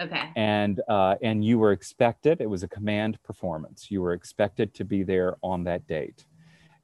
Okay. 0.00 0.30
and 0.34 0.80
uh, 0.88 1.14
and 1.22 1.44
you 1.44 1.58
were 1.58 1.72
expected 1.72 2.40
it 2.40 2.50
was 2.50 2.62
a 2.62 2.68
command 2.68 3.22
performance 3.22 3.90
you 3.90 4.02
were 4.02 4.12
expected 4.12 4.74
to 4.74 4.84
be 4.84 5.02
there 5.04 5.36
on 5.42 5.62
that 5.64 5.86
date 5.86 6.24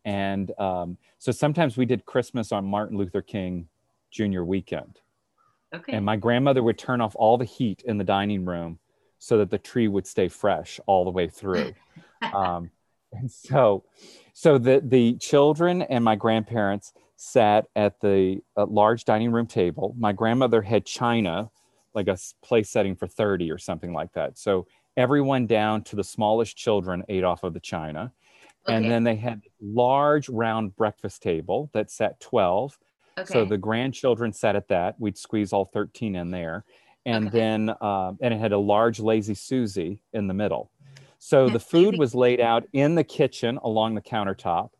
and 0.04 0.50
um, 0.58 0.96
so 1.18 1.32
sometimes 1.32 1.76
we 1.76 1.86
did 1.86 2.04
christmas 2.04 2.52
on 2.52 2.64
martin 2.64 2.96
luther 2.98 3.22
king 3.22 3.68
jr 4.10 4.42
weekend. 4.42 5.00
Okay. 5.74 5.94
and 5.94 6.04
my 6.04 6.16
grandmother 6.16 6.62
would 6.62 6.76
turn 6.76 7.00
off 7.00 7.16
all 7.16 7.38
the 7.38 7.46
heat 7.46 7.82
in 7.86 7.96
the 7.96 8.04
dining 8.04 8.44
room 8.44 8.78
so 9.18 9.38
that 9.38 9.50
the 9.50 9.56
tree 9.56 9.88
would 9.88 10.06
stay 10.06 10.28
fresh 10.28 10.78
all 10.86 11.04
the 11.04 11.10
way 11.10 11.28
through. 11.28 11.72
Um, 12.32 12.70
and 13.12 13.28
so 13.28 13.82
so 14.32 14.58
the 14.58 14.80
the 14.84 15.16
children 15.16 15.82
and 15.82 16.04
my 16.04 16.14
grandparents 16.14 16.92
sat 17.16 17.66
at 17.76 18.00
the 18.00 18.40
uh, 18.56 18.66
large 18.66 19.04
dining 19.04 19.32
room 19.32 19.46
table. 19.46 19.94
My 19.98 20.12
grandmother 20.12 20.62
had 20.62 20.86
china 20.86 21.50
like 21.94 22.08
a 22.08 22.16
place 22.42 22.70
setting 22.70 22.96
for 22.96 23.06
30 23.06 23.50
or 23.50 23.58
something 23.58 23.92
like 23.92 24.12
that. 24.14 24.38
So 24.38 24.66
everyone 24.96 25.46
down 25.46 25.82
to 25.84 25.96
the 25.96 26.04
smallest 26.04 26.56
children 26.56 27.04
ate 27.08 27.24
off 27.24 27.42
of 27.42 27.54
the 27.54 27.60
china 27.60 28.12
and 28.68 28.90
then 28.90 29.04
they 29.04 29.16
had 29.16 29.42
large 29.60 30.28
round 30.28 30.76
breakfast 30.76 31.22
table 31.22 31.70
that 31.72 31.90
sat 31.90 32.20
12 32.20 32.78
okay. 33.18 33.32
so 33.32 33.44
the 33.44 33.58
grandchildren 33.58 34.32
sat 34.32 34.56
at 34.56 34.68
that. 34.68 34.96
We'd 34.98 35.18
squeeze 35.18 35.52
all 35.52 35.64
13 35.64 36.14
in 36.14 36.30
there. 36.30 36.64
And 37.04 37.26
Okay. 37.26 37.38
then, 37.38 37.70
um, 37.80 38.18
and 38.20 38.32
it 38.32 38.38
had 38.38 38.52
a 38.52 38.58
large 38.58 39.00
lazy 39.00 39.34
Susie 39.34 40.00
in 40.12 40.28
the 40.28 40.34
middle. 40.34 40.70
So 41.18 41.48
the 41.48 41.60
food 41.60 41.98
was 41.98 42.14
laid 42.14 42.40
out 42.40 42.64
in 42.72 42.94
the 42.94 43.04
kitchen 43.04 43.58
along 43.62 43.94
the 43.94 44.02
countertop. 44.02 44.70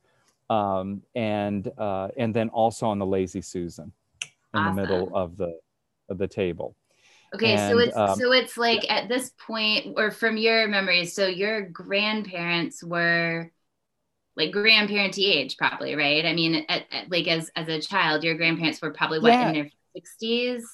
Um, 0.51 1.03
and, 1.15 1.71
uh, 1.79 2.09
and 2.17 2.35
then 2.35 2.49
also 2.51 2.87
on 2.87 2.99
the 2.99 3.07
lazy 3.07 3.41
Susan 3.41 3.93
in 4.55 4.65
the 4.65 4.73
middle 4.73 5.15
of 5.15 5.37
the, 5.37 5.59
of 6.09 6.19
the 6.19 6.29
table. 6.29 6.77
Okay, 7.35 7.57
so 7.57 7.79
it's 7.79 7.97
um, 7.97 8.19
so 8.19 8.33
it's 8.33 8.59
like 8.59 8.85
at 8.91 9.09
this 9.09 9.31
point, 9.47 9.95
or 9.97 10.11
from 10.11 10.37
your 10.37 10.69
memories, 10.69 11.15
so 11.15 11.27
your 11.27 11.63
grandparents 11.63 12.85
were 12.85 13.51
like 14.37 14.51
grandparenty 14.53 15.25
age, 15.35 15.57
probably, 15.57 15.95
right? 15.95 16.25
I 16.25 16.33
mean, 16.33 16.65
at, 16.69 16.85
at- 16.91 17.11
like 17.11 17.29
as 17.29 17.51
as 17.57 17.69
a 17.69 17.81
child, 17.81 18.25
your 18.25 18.35
grandparents 18.37 18.81
were 18.81 18.93
probably 18.93 19.19
what 19.19 19.33
Yeah. 19.33 19.49
in 19.49 19.53
their 19.55 19.69
sixties. 19.95 20.65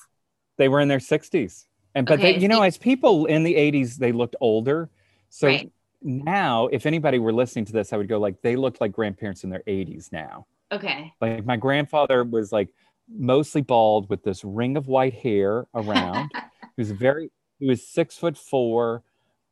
They 0.57 0.69
were 0.69 0.81
in 0.81 0.89
their 0.89 0.99
60s. 0.99 1.67
And, 1.95 2.07
but 2.07 2.19
Okay, 2.19 2.33
they, 2.35 2.39
you 2.41 2.49
know, 2.49 2.63
as 2.63 2.77
people 2.77 3.27
in 3.27 3.45
the 3.45 3.55
80s, 3.55 3.97
they 3.97 4.11
looked 4.13 4.35
older. 4.41 4.91
So 5.29 5.47
Right. 5.47 5.73
now, 6.03 6.67
if 6.67 6.85
anybody 6.85 7.19
were 7.21 7.33
listening 7.33 7.65
to 7.67 7.73
this, 7.73 7.93
I 7.93 7.97
would 7.97 8.09
go 8.09 8.19
like, 8.19 8.43
they 8.43 8.57
looked 8.57 8.81
like 8.81 8.91
grandparents 8.93 9.45
in 9.45 9.51
their 9.51 9.63
80s 9.69 10.11
now. 10.11 10.47
Okay, 10.73 11.13
Like 11.21 11.47
my 11.47 11.57
grandfather 11.57 12.25
was 12.25 12.51
like 12.53 12.69
mostly 13.09 13.63
bald 13.63 14.11
with 14.11 14.23
this 14.25 14.45
ring 14.45 14.77
of 14.77 14.87
white 14.89 15.15
hair 15.15 15.67
around. 15.75 16.31
he 16.77 16.83
was 16.83 16.91
very, 16.91 17.31
he 17.61 17.69
was 17.69 17.87
six 17.87 18.19
foot 18.19 18.37
four, 18.37 19.03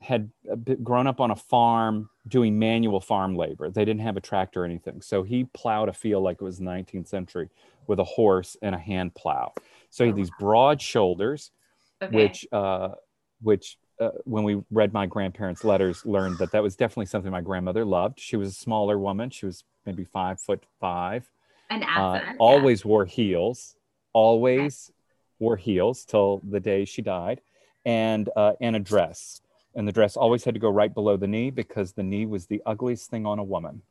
had 0.07 0.31
grown 0.83 1.07
up 1.07 1.21
on 1.21 1.31
a 1.31 1.37
farm 1.37 2.09
doing 2.29 2.59
manual 2.59 3.01
farm 3.01 3.35
labor. 3.35 3.71
They 3.71 3.85
didn't 3.85 4.03
have 4.03 4.17
a 4.17 4.21
tractor 4.21 4.63
or 4.63 4.65
anything. 4.65 5.03
So 5.03 5.23
he 5.25 5.45
plowed 5.45 5.89
a 5.89 5.93
field 5.93 6.23
like 6.23 6.37
it 6.41 6.45
was 6.45 6.59
the 6.59 6.65
19th 6.65 7.09
century 7.09 7.49
with 7.89 7.99
a 7.99 8.05
horse 8.05 8.57
and 8.63 8.75
a 8.75 8.79
hand 8.79 9.15
plow. 9.15 9.53
So 9.91 10.05
he 10.05 10.09
had 10.09 10.17
these 10.17 10.31
broad 10.39 10.81
shoulders, 10.81 11.51
okay, 12.01 12.15
which, 12.15 12.47
uh, 12.53 12.91
which, 13.43 13.79
uh, 13.99 14.11
when 14.25 14.45
we 14.45 14.63
read 14.71 14.93
my 14.93 15.07
grandparents' 15.07 15.65
letters, 15.65 16.07
learned 16.07 16.39
that 16.39 16.53
that 16.53 16.63
was 16.63 16.77
definitely 16.77 17.07
something 17.07 17.33
my 17.33 17.41
grandmother 17.41 17.85
loved. 17.85 18.21
She 18.21 18.37
was 18.37 18.51
a 18.51 18.55
smaller 18.55 18.99
woman. 18.99 19.31
She 19.31 19.47
was 19.47 19.65
maybe 19.85 20.05
five 20.05 20.41
foot 20.41 20.65
five 20.81 21.29
an 21.71 21.83
uh, 21.83 22.21
yeah. 22.23 22.33
always 22.39 22.85
wore 22.85 23.05
heels, 23.05 23.77
always 24.13 24.93
wore 25.39 25.57
heels 25.57 26.05
till 26.05 26.41
the 26.49 26.61
day 26.61 26.85
she 26.85 27.03
died, 27.03 27.41
and 27.85 28.29
uh, 28.37 28.53
and 28.61 28.77
a 28.77 28.81
dress. 28.81 29.41
And 29.77 29.87
the 29.87 29.93
dress 29.93 30.17
always 30.17 30.43
had 30.43 30.55
to 30.55 30.61
go 30.61 30.71
right 30.71 30.93
below 30.93 31.17
the 31.17 31.27
knee 31.29 31.51
because 31.51 31.93
the 31.93 32.03
knee 32.03 32.27
was 32.27 32.47
the 32.47 32.63
ugliest 32.67 33.11
thing 33.11 33.27
on 33.27 33.39
a 33.39 33.45
woman. 33.45 33.83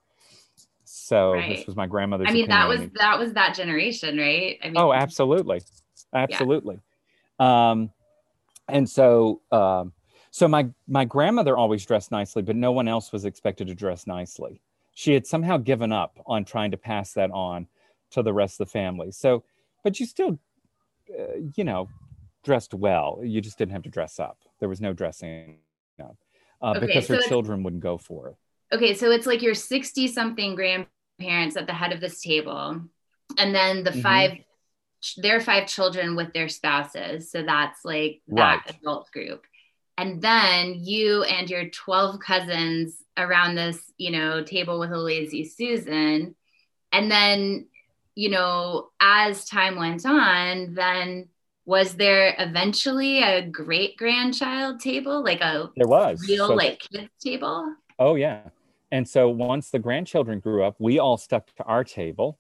So 0.83 1.33
Right. 1.33 1.55
this 1.57 1.67
was 1.67 1.75
my 1.75 1.87
grandmother's. 1.87 2.27
I 2.29 2.33
mean, 2.33 2.47
that 2.49 2.67
was 2.67 2.81
that 2.95 3.19
was 3.19 3.33
that 3.33 3.55
generation, 3.55 4.17
right? 4.17 4.59
I 4.63 4.67
mean, 4.69 4.77
Oh, 4.77 4.91
absolutely, 4.93 5.61
absolutely. 6.13 6.79
Um, 7.39 7.91
and 8.67 8.89
so, 8.89 9.41
um, 9.51 9.93
so 10.31 10.47
my 10.47 10.67
my 10.87 11.05
grandmother 11.05 11.55
always 11.55 11.85
dressed 11.85 12.11
nicely, 12.11 12.41
but 12.41 12.55
no 12.55 12.71
one 12.71 12.87
else 12.87 13.11
was 13.11 13.25
expected 13.25 13.67
to 13.67 13.75
dress 13.75 14.07
nicely. 14.07 14.61
she 14.93 15.13
had 15.13 15.27
somehow 15.27 15.57
given 15.57 15.91
up 15.91 16.19
on 16.25 16.45
trying 16.45 16.71
to 16.71 16.77
pass 16.77 17.13
that 17.13 17.29
on 17.31 17.67
to 18.11 18.23
the 18.23 18.33
rest 18.33 18.59
of 18.59 18.67
the 18.67 18.71
family. 18.71 19.11
So, 19.11 19.43
but 19.83 19.99
you 19.99 20.05
still, 20.05 20.39
uh, 21.19 21.37
you 21.55 21.63
know, 21.63 21.89
dressed 22.43 22.73
well. 22.73 23.19
You 23.23 23.41
just 23.41 23.57
didn't 23.57 23.73
have 23.73 23.83
to 23.83 23.89
dress 23.89 24.19
up. 24.19 24.37
There 24.59 24.69
was 24.69 24.79
no 24.81 24.93
dressing 24.93 25.57
uh, 26.61 26.73
Okay, 26.75 26.87
because 26.87 27.07
so 27.07 27.15
her 27.15 27.21
children 27.21 27.63
wouldn't 27.63 27.83
go 27.83 27.97
for 27.97 28.29
it. 28.29 28.35
Okay, 28.75 28.93
so 28.93 29.11
it's 29.11 29.27
like 29.27 29.41
your 29.41 29.53
60 29.55 30.07
something 30.07 30.55
grandparents 30.55 31.55
at 31.55 31.67
the 31.67 31.73
head 31.73 31.93
of 31.93 32.01
this 32.01 32.21
table, 32.21 32.81
and 33.37 33.55
then 33.55 33.83
the 33.83 33.91
Mhm. 33.91 34.01
five, 34.01 34.31
their 35.17 35.39
five 35.39 35.67
children 35.67 36.15
with 36.15 36.33
their 36.33 36.49
spouses. 36.49 37.31
So 37.31 37.43
that's 37.43 37.85
like 37.85 38.21
that 38.29 38.63
Right. 38.65 38.75
adult 38.81 39.11
group. 39.11 39.45
And 39.97 40.21
then 40.21 40.75
you 40.83 41.23
and 41.23 41.49
your 41.49 41.69
12 41.69 42.19
cousins 42.19 43.01
around 43.17 43.55
this, 43.55 43.79
you 43.97 44.11
know, 44.11 44.43
table 44.43 44.79
with 44.79 44.91
a 44.91 44.97
lazy 44.97 45.45
Susan. 45.45 46.35
And 46.91 47.09
then, 47.09 47.67
you 48.15 48.29
know, 48.29 48.89
as 48.99 49.45
time 49.45 49.77
went 49.77 50.05
on, 50.05 50.73
then 50.73 51.29
was 51.65 51.95
there 51.95 52.35
eventually 52.37 53.21
a 53.23 53.41
great 53.41 53.97
grandchild 53.97 54.79
table, 54.79 55.23
like 55.23 55.41
a 55.41 55.69
There 55.75 55.87
was 55.87 56.23
real 56.27 56.47
So- 56.47 56.53
like 56.55 56.79
kids 56.79 57.09
table? 57.23 57.75
Oh 57.99 58.15
yeah. 58.15 58.41
And 58.91 59.07
so 59.07 59.29
once 59.29 59.71
the 59.71 59.79
grandchildren 59.79 60.39
grew 60.39 60.63
up, 60.63 60.75
we 60.79 60.99
all 60.99 61.17
stuck 61.17 61.53
to 61.55 61.63
our 61.63 61.83
table. 61.83 62.37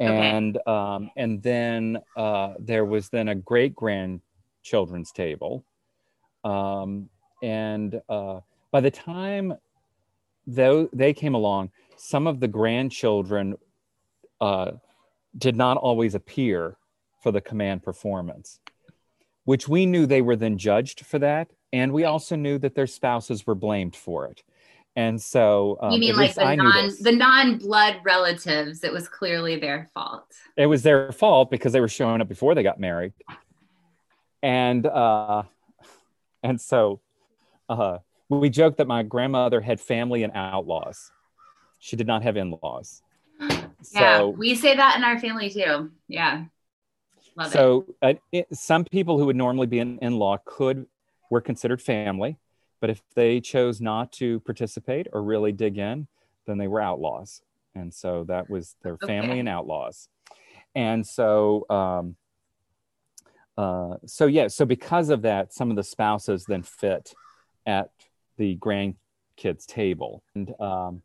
Okay. 0.00 0.12
And 0.12 0.58
um, 0.66 1.10
and 1.16 1.42
then 1.42 1.98
uh, 2.16 2.54
there 2.58 2.84
was 2.84 3.10
then 3.10 3.28
a 3.28 3.34
great 3.34 3.74
grandchildren's 3.76 5.12
table. 5.12 5.64
Um, 6.42 7.08
and 7.42 8.00
uh, 8.08 8.40
by 8.72 8.80
the 8.80 8.90
time 8.90 9.54
though 10.46 10.88
they 10.92 11.12
came 11.12 11.34
along, 11.34 11.70
some 11.96 12.26
of 12.26 12.40
the 12.40 12.48
grandchildren 12.48 13.56
uh, 14.40 14.72
did 15.38 15.56
not 15.56 15.76
always 15.76 16.14
appear 16.14 16.76
for 17.24 17.32
the 17.32 17.40
command 17.40 17.82
performance, 17.82 18.60
which 19.44 19.66
we 19.66 19.86
knew 19.86 20.06
they 20.06 20.22
were 20.22 20.36
then 20.36 20.58
judged 20.58 21.04
for 21.04 21.18
that. 21.18 21.50
And 21.72 21.92
we 21.92 22.04
also 22.04 22.36
knew 22.36 22.58
that 22.58 22.76
their 22.76 22.86
spouses 22.86 23.46
were 23.46 23.56
blamed 23.56 23.96
for 23.96 24.26
it. 24.26 24.44
And 24.94 25.20
so 25.20 25.78
um, 25.80 25.92
you 25.92 25.98
mean 25.98 26.14
like 26.14 26.34
the 26.34 26.54
non, 26.54 26.90
the 27.00 27.10
non 27.10 27.58
blood 27.58 27.96
relatives? 28.04 28.84
It 28.84 28.92
was 28.92 29.08
clearly 29.08 29.56
their 29.58 29.90
fault. 29.94 30.26
it 30.56 30.66
was 30.66 30.82
their 30.84 31.10
fault 31.10 31.50
because 31.50 31.72
they 31.72 31.80
were 31.80 31.88
showing 31.88 32.20
up 32.20 32.28
before 32.28 32.54
they 32.54 32.62
got 32.62 32.78
married 32.78 33.12
and 34.44 34.86
uh 34.86 35.42
and 36.42 36.60
so 36.60 37.00
uh 37.70 37.96
we 38.28 38.50
joked 38.50 38.76
that 38.76 38.86
my 38.86 39.02
grandmother 39.02 39.60
had 39.62 39.80
family 39.80 40.22
and 40.22 40.32
outlaws 40.34 41.10
she 41.80 41.96
did 41.96 42.06
not 42.06 42.22
have 42.22 42.36
in-laws 42.36 43.02
yeah, 43.40 44.18
so 44.18 44.28
we 44.28 44.54
say 44.54 44.76
that 44.76 44.96
in 44.98 45.02
our 45.02 45.18
family 45.18 45.50
too. 45.50 45.90
Yeah, 46.08 46.44
love 47.36 47.48
it. 47.48 47.52
so 47.52 47.84
uh, 48.02 48.14
it, 48.32 48.46
some 48.56 48.84
people 48.84 49.18
who 49.18 49.26
would 49.26 49.36
normally 49.36 49.66
be 49.66 49.78
an 49.78 49.98
in-law 50.02 50.36
could 50.44 50.86
were 51.30 51.40
considered 51.40 51.80
family 51.82 52.36
but 52.80 52.90
if 52.90 53.02
they 53.14 53.40
chose 53.40 53.80
not 53.80 54.12
to 54.12 54.40
participate 54.40 55.06
or 55.12 55.22
really 55.22 55.52
dig 55.52 55.78
in 55.78 56.06
then 56.46 56.58
they 56.58 56.68
were 56.68 56.80
outlaws 56.80 57.42
and 57.74 57.92
so 57.92 58.24
that 58.24 58.48
was 58.50 58.76
their 58.82 58.96
family 58.98 59.30
Okay. 59.30 59.38
and 59.40 59.48
outlaws 59.48 60.08
and 60.74 61.06
so 61.06 61.64
um 61.70 62.16
uh 63.56 63.94
so 64.06 64.26
yeah 64.26 64.48
so 64.48 64.64
because 64.64 65.10
of 65.10 65.22
that 65.22 65.52
some 65.52 65.70
of 65.70 65.76
the 65.76 65.82
spouses 65.84 66.44
then 66.44 66.62
fit 66.62 67.14
at 67.66 67.90
the 68.36 68.56
grandkids 68.56 69.64
table 69.66 70.22
and 70.34 70.52
um 70.60 71.02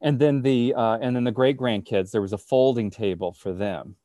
and 0.00 0.18
then 0.18 0.42
the 0.42 0.74
uh 0.74 0.98
and 1.00 1.16
then 1.16 1.24
the 1.24 1.32
great 1.32 1.56
grandkids 1.56 2.10
there 2.10 2.20
was 2.22 2.32
a 2.34 2.38
folding 2.38 2.90
table 2.90 3.32
for 3.32 3.52
them 3.52 3.96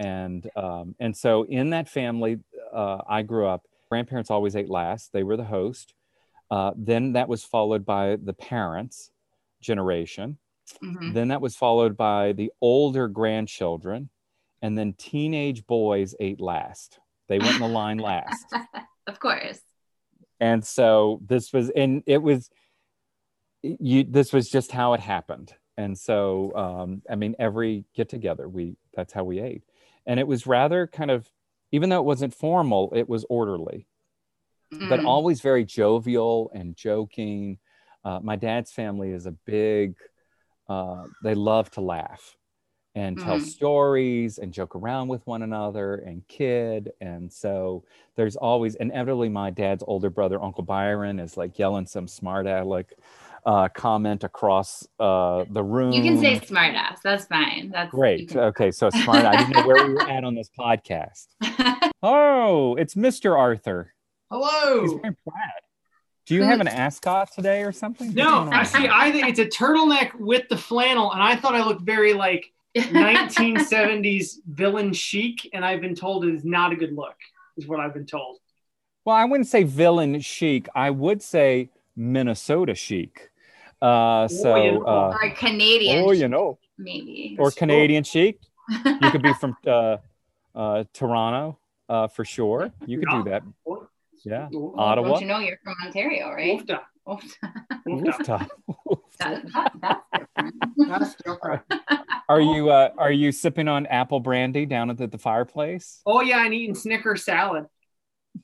and 0.00 0.50
um, 0.56 0.94
and 0.98 1.16
so 1.16 1.44
in 1.44 1.70
that 1.70 1.88
family 1.88 2.38
uh, 2.72 2.98
i 3.08 3.22
grew 3.22 3.46
up 3.46 3.66
grandparents 3.90 4.30
always 4.30 4.56
ate 4.56 4.68
last 4.70 5.12
they 5.12 5.22
were 5.22 5.36
the 5.36 5.44
host. 5.44 5.94
Uh, 6.50 6.72
then 6.76 7.12
that 7.12 7.28
was 7.28 7.44
followed 7.44 7.84
by 7.84 8.16
the 8.16 8.32
parents 8.32 9.12
generation. 9.60 10.38
Mhm. 10.82 11.14
then 11.14 11.28
that 11.28 11.40
was 11.40 11.54
followed 11.56 11.96
by 11.96 12.32
the 12.32 12.50
older 12.60 13.06
grandchildren. 13.08 14.08
And 14.62 14.76
then 14.78 14.92
teenage 14.94 15.66
boys 15.66 16.14
ate 16.20 16.40
last. 16.40 16.98
They 17.28 17.38
went 17.38 17.54
in 17.54 17.60
the 17.60 17.68
line 17.68 17.98
last. 18.10 18.46
Of 19.06 19.18
course. 19.20 19.60
and 20.40 20.64
so 20.64 21.20
this 21.26 21.52
was 21.52 21.70
and 21.70 22.02
it 22.06 22.22
was 22.22 22.50
you 23.62 24.04
this 24.04 24.32
was 24.32 24.48
just 24.48 24.72
how 24.72 24.94
it 24.94 25.00
happened. 25.00 25.52
And 25.76 25.96
so 25.98 26.52
um 26.56 27.02
i 27.10 27.14
mean 27.16 27.34
every 27.38 27.84
get 27.94 28.08
together 28.08 28.48
we 28.48 28.76
that's 28.94 29.12
how 29.12 29.24
we 29.24 29.40
ate 29.40 29.64
and 30.10 30.18
it 30.18 30.26
was 30.26 30.44
rather 30.44 30.88
kind 30.88 31.10
of 31.10 31.30
even 31.70 31.88
though 31.88 32.00
it 32.00 32.04
wasn't 32.04 32.34
formal 32.34 32.92
it 32.94 33.08
was 33.08 33.24
orderly 33.30 33.86
but 34.88 34.98
Mm. 35.00 35.06
always 35.06 35.40
very 35.40 35.64
jovial 35.64 36.50
and 36.52 36.74
joking 36.76 37.58
uh, 38.04 38.18
my 38.22 38.34
dad's 38.34 38.72
family 38.72 39.10
is 39.10 39.26
a 39.26 39.30
big 39.46 39.94
uh, 40.68 41.04
they 41.22 41.34
love 41.34 41.70
to 41.70 41.80
laugh 41.80 42.36
and 42.96 43.20
tell 43.20 43.38
Mm. 43.38 43.42
stories 43.42 44.38
and 44.38 44.52
joke 44.52 44.74
around 44.74 45.06
with 45.06 45.24
one 45.28 45.42
another 45.42 45.94
and 45.94 46.26
kid 46.26 46.90
and 47.00 47.32
so 47.32 47.84
there's 48.16 48.34
always 48.34 48.74
inevitably 48.76 49.28
my 49.28 49.48
dad's 49.50 49.84
older 49.86 50.10
brother 50.10 50.42
uncle 50.42 50.64
byron 50.64 51.20
is 51.20 51.36
like 51.36 51.56
yelling 51.56 51.86
some 51.86 52.08
smart 52.08 52.46
aleck 52.48 52.94
uh, 53.46 53.68
comment 53.68 54.24
across 54.24 54.86
uh, 54.98 55.44
the 55.50 55.62
room 55.62 55.92
you 55.92 56.02
can 56.02 56.18
say 56.18 56.38
smartass. 56.40 56.98
That's 57.02 57.24
fine. 57.26 57.70
That's 57.72 57.90
great 57.90 58.28
can- 58.30 58.38
okay 58.40 58.70
so 58.70 58.90
smart 58.90 59.24
i 59.24 59.36
didn't 59.36 59.56
know 59.56 59.66
where 59.66 59.86
we 59.86 59.94
were 59.94 60.08
at 60.08 60.24
on 60.24 60.34
this 60.34 60.50
podcast 60.58 61.28
oh 62.02 62.74
it's 62.76 62.94
mr 62.94 63.36
arthur 63.38 63.94
Hello. 64.30 64.82
He's 64.82 64.90
Hello. 64.92 65.00
very 65.02 65.16
plaid. 65.24 65.62
Do 66.26 66.36
you 66.36 66.44
have 66.44 66.60
an 66.60 66.68
ascot 66.68 67.32
today 67.32 67.64
or 67.64 67.72
something? 67.72 68.14
No, 68.14 68.48
I 68.52 68.62
see. 68.62 68.86
I 68.88 69.10
think 69.10 69.26
it's 69.26 69.40
a 69.40 69.46
turtleneck 69.46 70.14
with 70.14 70.48
the 70.48 70.56
flannel, 70.56 71.10
and 71.12 71.20
I 71.20 71.34
thought 71.34 71.56
I 71.56 71.64
looked 71.64 71.82
very 71.82 72.12
like 72.12 72.52
1970s 72.76 74.36
villain 74.46 74.92
chic, 74.92 75.50
and 75.52 75.64
I've 75.64 75.80
been 75.80 75.96
told 75.96 76.24
it 76.24 76.32
is 76.32 76.44
not 76.44 76.72
a 76.72 76.76
good 76.76 76.94
look. 76.94 77.16
Is 77.56 77.66
what 77.66 77.80
I've 77.80 77.92
been 77.92 78.06
told. 78.06 78.38
Well, 79.04 79.16
I 79.16 79.24
wouldn't 79.24 79.48
say 79.48 79.64
villain 79.64 80.20
chic. 80.20 80.68
I 80.76 80.90
would 80.90 81.22
say 81.22 81.70
Minnesota 82.00 82.74
chic. 82.74 83.30
Uh, 83.80 84.26
so, 84.28 84.56
you 84.56 84.72
know. 84.72 84.82
uh, 84.84 85.18
or 85.22 85.30
Canadian, 85.30 86.04
oh, 86.04 86.12
you 86.12 86.28
know, 86.28 86.58
maybe. 86.78 87.36
or 87.38 87.46
Yes. 87.48 87.54
Canadian 87.54 88.04
chic. 88.04 88.40
You 88.68 89.10
could 89.10 89.22
be 89.22 89.32
from 89.40 89.56
uh, 89.66 89.96
uh, 90.54 90.84
Toronto 90.92 91.58
uh, 91.88 92.08
for 92.08 92.24
sure. 92.24 92.72
You 92.86 92.98
could 92.98 93.08
do 93.10 93.30
that. 93.30 93.42
Yeah. 94.24 94.48
Ooh, 94.54 94.74
Ottawa. 94.76 95.08
Don't 95.12 95.20
you 95.22 95.26
know 95.28 95.38
you're 95.38 95.58
from 95.64 95.74
Ontario, 95.84 96.30
right? 96.30 96.58
Woofda. 96.60 96.80
Oh, 97.06 97.18
Woofda. 97.86 98.02
Rooftop. 98.04 98.48
that, 99.18 99.42
that, 99.52 99.72
that's 99.80 100.04
different. 100.36 100.54
That's 100.88 101.14
different. 101.16 101.62
Are 102.28 102.40
you 102.40 102.70
uh, 102.70 102.90
are 102.96 103.10
you 103.10 103.32
sipping 103.32 103.66
on 103.66 103.86
apple 103.86 104.20
brandy 104.20 104.64
down 104.64 104.88
at 104.88 104.98
the, 104.98 105.08
the 105.08 105.18
fireplace? 105.18 106.00
Oh 106.06 106.20
yeah, 106.20 106.44
and 106.44 106.54
eating 106.54 106.76
Snicker 106.76 107.16
salad. 107.16 107.66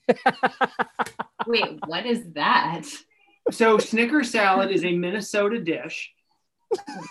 Wait, 1.46 1.78
what 1.86 2.04
is 2.04 2.24
that? 2.34 2.82
So 3.50 3.78
Snicker 3.78 4.24
salad 4.24 4.70
is 4.70 4.84
a 4.84 4.92
Minnesota 4.92 5.60
dish. 5.60 6.12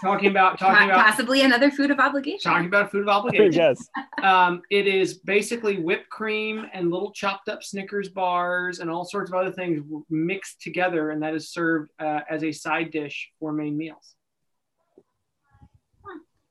Talking 0.02 0.30
about 0.30 0.60
talking 0.60 0.90
about 0.90 1.06
Possibly 1.06 1.42
another 1.44 1.72
food 1.72 1.90
of 1.90 2.00
obligation. 2.00 2.52
talking 2.52 2.68
about 2.68 2.92
food 2.92 3.04
of 3.04 3.08
obligation. 3.08 3.54
yes. 3.54 3.88
Um, 4.22 4.62
it 4.70 4.86
is 4.86 5.14
basically 5.14 5.78
whipped 5.80 6.10
cream 6.10 6.66
and 6.74 6.92
little 6.92 7.12
chopped 7.12 7.48
up 7.48 7.64
Snickers 7.64 8.10
bars 8.10 8.80
and 8.80 8.90
all 8.90 9.06
sorts 9.06 9.32
of 9.32 9.36
other 9.36 9.52
things 9.52 9.82
mixed 10.10 10.62
together, 10.62 11.12
and 11.12 11.24
that 11.24 11.34
is 11.34 11.50
served 11.50 11.92
uh, 12.00 12.20
as 12.30 12.44
a 12.44 12.52
side 12.52 12.92
dish 12.92 13.32
for 13.40 13.54
main 13.54 13.78
meals. 13.78 14.16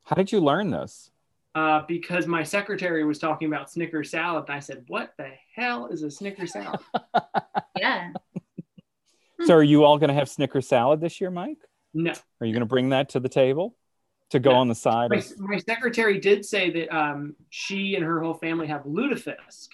How 0.05 0.17
did 0.17 0.33
you 0.33 0.41
learn 0.41 0.71
this? 0.71 1.11
Uh, 1.55 1.83
because 1.87 2.27
my 2.27 2.43
secretary 2.43 3.05
was 3.05 3.19
talking 3.19 3.47
about 3.49 3.71
Snicker 3.71 4.03
salad, 4.03 4.45
and 4.49 4.57
I 4.57 4.59
said, 4.61 4.85
"What 4.89 5.13
the 5.19 5.31
hell 5.55 5.87
is 5.87 6.03
a 6.03 6.11
Snicker 6.11 6.47
salad?" 6.47 6.81
Yeah. 7.77 8.13
So, 9.45 9.55
are 9.55 9.63
you 9.63 9.85
all 9.85 9.99
going 9.99 10.09
to 10.09 10.15
have 10.15 10.29
Snicker 10.29 10.61
salad 10.61 11.01
this 11.01 11.21
year, 11.21 11.31
Mike? 11.31 11.59
no, 11.93 12.13
Are 12.41 12.47
you 12.47 12.53
going 12.53 12.61
to 12.61 12.67
bring 12.67 12.89
that 12.91 13.11
to 13.11 13.21
the 13.21 13.29
table 13.29 13.77
to 14.31 14.39
go 14.41 14.51
No. 14.51 14.57
on 14.57 14.69
the 14.69 14.75
side? 14.75 15.11
my, 15.11 15.17
Of, 15.19 15.39
my 15.39 15.59
secretary 15.59 16.19
did 16.19 16.45
say 16.45 16.71
that 16.71 16.97
um, 16.97 17.37
she 17.51 17.95
and 17.95 18.05
her 18.05 18.21
whole 18.23 18.35
family 18.35 18.67
have 18.67 18.83
lutefisk 18.83 19.69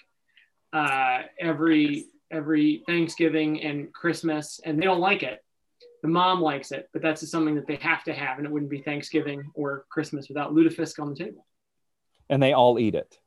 uh, 0.73 1.21
every 1.39 2.05
every 2.29 2.81
Thanksgiving 2.87 3.61
and 3.61 3.91
Christmas, 3.93 4.59
and 4.63 4.79
they 4.79 4.85
don't 4.85 4.99
like 5.01 5.21
it. 5.23 5.43
The 6.01 6.07
mom 6.07 6.41
likes 6.41 6.71
it, 6.71 6.89
but 6.93 7.01
that's 7.01 7.19
just 7.21 7.31
something 7.31 7.55
that 7.55 7.67
they 7.67 7.75
have 7.77 8.03
to 8.05 8.13
have, 8.13 8.37
and 8.37 8.45
it 8.47 8.51
wouldn't 8.51 8.71
be 8.71 8.81
Thanksgiving 8.81 9.43
or 9.53 9.85
Christmas 9.89 10.29
without 10.29 10.53
lutefisk 10.53 10.99
on 11.01 11.09
the 11.09 11.15
table. 11.15 11.45
and 12.29 12.41
they 12.41 12.53
all 12.53 12.79
eat 12.79 12.95
it. 12.95 13.17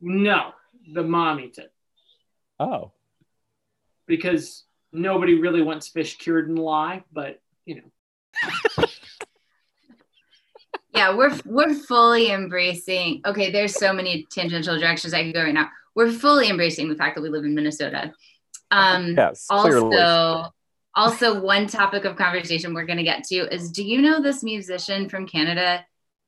No, 0.00 0.52
the 0.92 1.02
mom 1.02 1.40
eats 1.40 1.58
it 1.58 1.72
Oh, 2.60 2.92
because 4.06 4.64
nobody 4.92 5.38
really 5.38 5.62
wants 5.62 5.88
fish 5.88 6.16
cured 6.18 6.48
in 6.48 6.56
lye, 6.56 7.04
but 7.12 7.40
you 7.64 7.76
know. 7.76 8.84
Yeah, 10.94 11.16
we're 11.16 11.36
we're 11.46 11.74
fully 11.74 12.30
embracing. 12.30 13.22
Okay, 13.24 13.50
there's 13.50 13.74
so 13.74 13.92
many 13.92 14.26
tangential 14.30 14.78
directions 14.78 15.14
I 15.14 15.24
could 15.24 15.34
go 15.34 15.42
right 15.42 15.54
now. 15.54 15.70
We're 15.94 16.10
fully 16.10 16.50
embracing 16.50 16.88
the 16.88 16.96
fact 16.96 17.16
that 17.16 17.22
we 17.22 17.30
live 17.30 17.44
in 17.44 17.54
Minnesota. 17.54 18.12
Um, 18.70 19.14
yes, 19.16 19.46
also, 19.48 19.88
clearly. 19.88 20.50
also 20.94 21.40
one 21.40 21.66
topic 21.66 22.04
of 22.04 22.16
conversation 22.16 22.74
we're 22.74 22.86
going 22.86 22.98
to 22.98 23.04
get 23.04 23.24
to 23.24 23.52
is: 23.54 23.70
Do 23.70 23.82
you 23.82 24.02
know 24.02 24.20
this 24.20 24.42
musician 24.42 25.08
from 25.08 25.26
Canada 25.26 25.84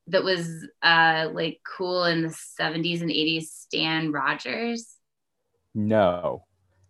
that 0.07 0.23
was 0.23 0.67
uh, 0.81 1.29
like 1.31 1.59
cool 1.77 2.05
in 2.05 2.23
the 2.23 2.29
70s 2.29 3.01
and 3.01 3.11
80s, 3.11 3.43
Stan 3.43 4.11
Rogers? 4.11 4.95
No. 5.75 6.45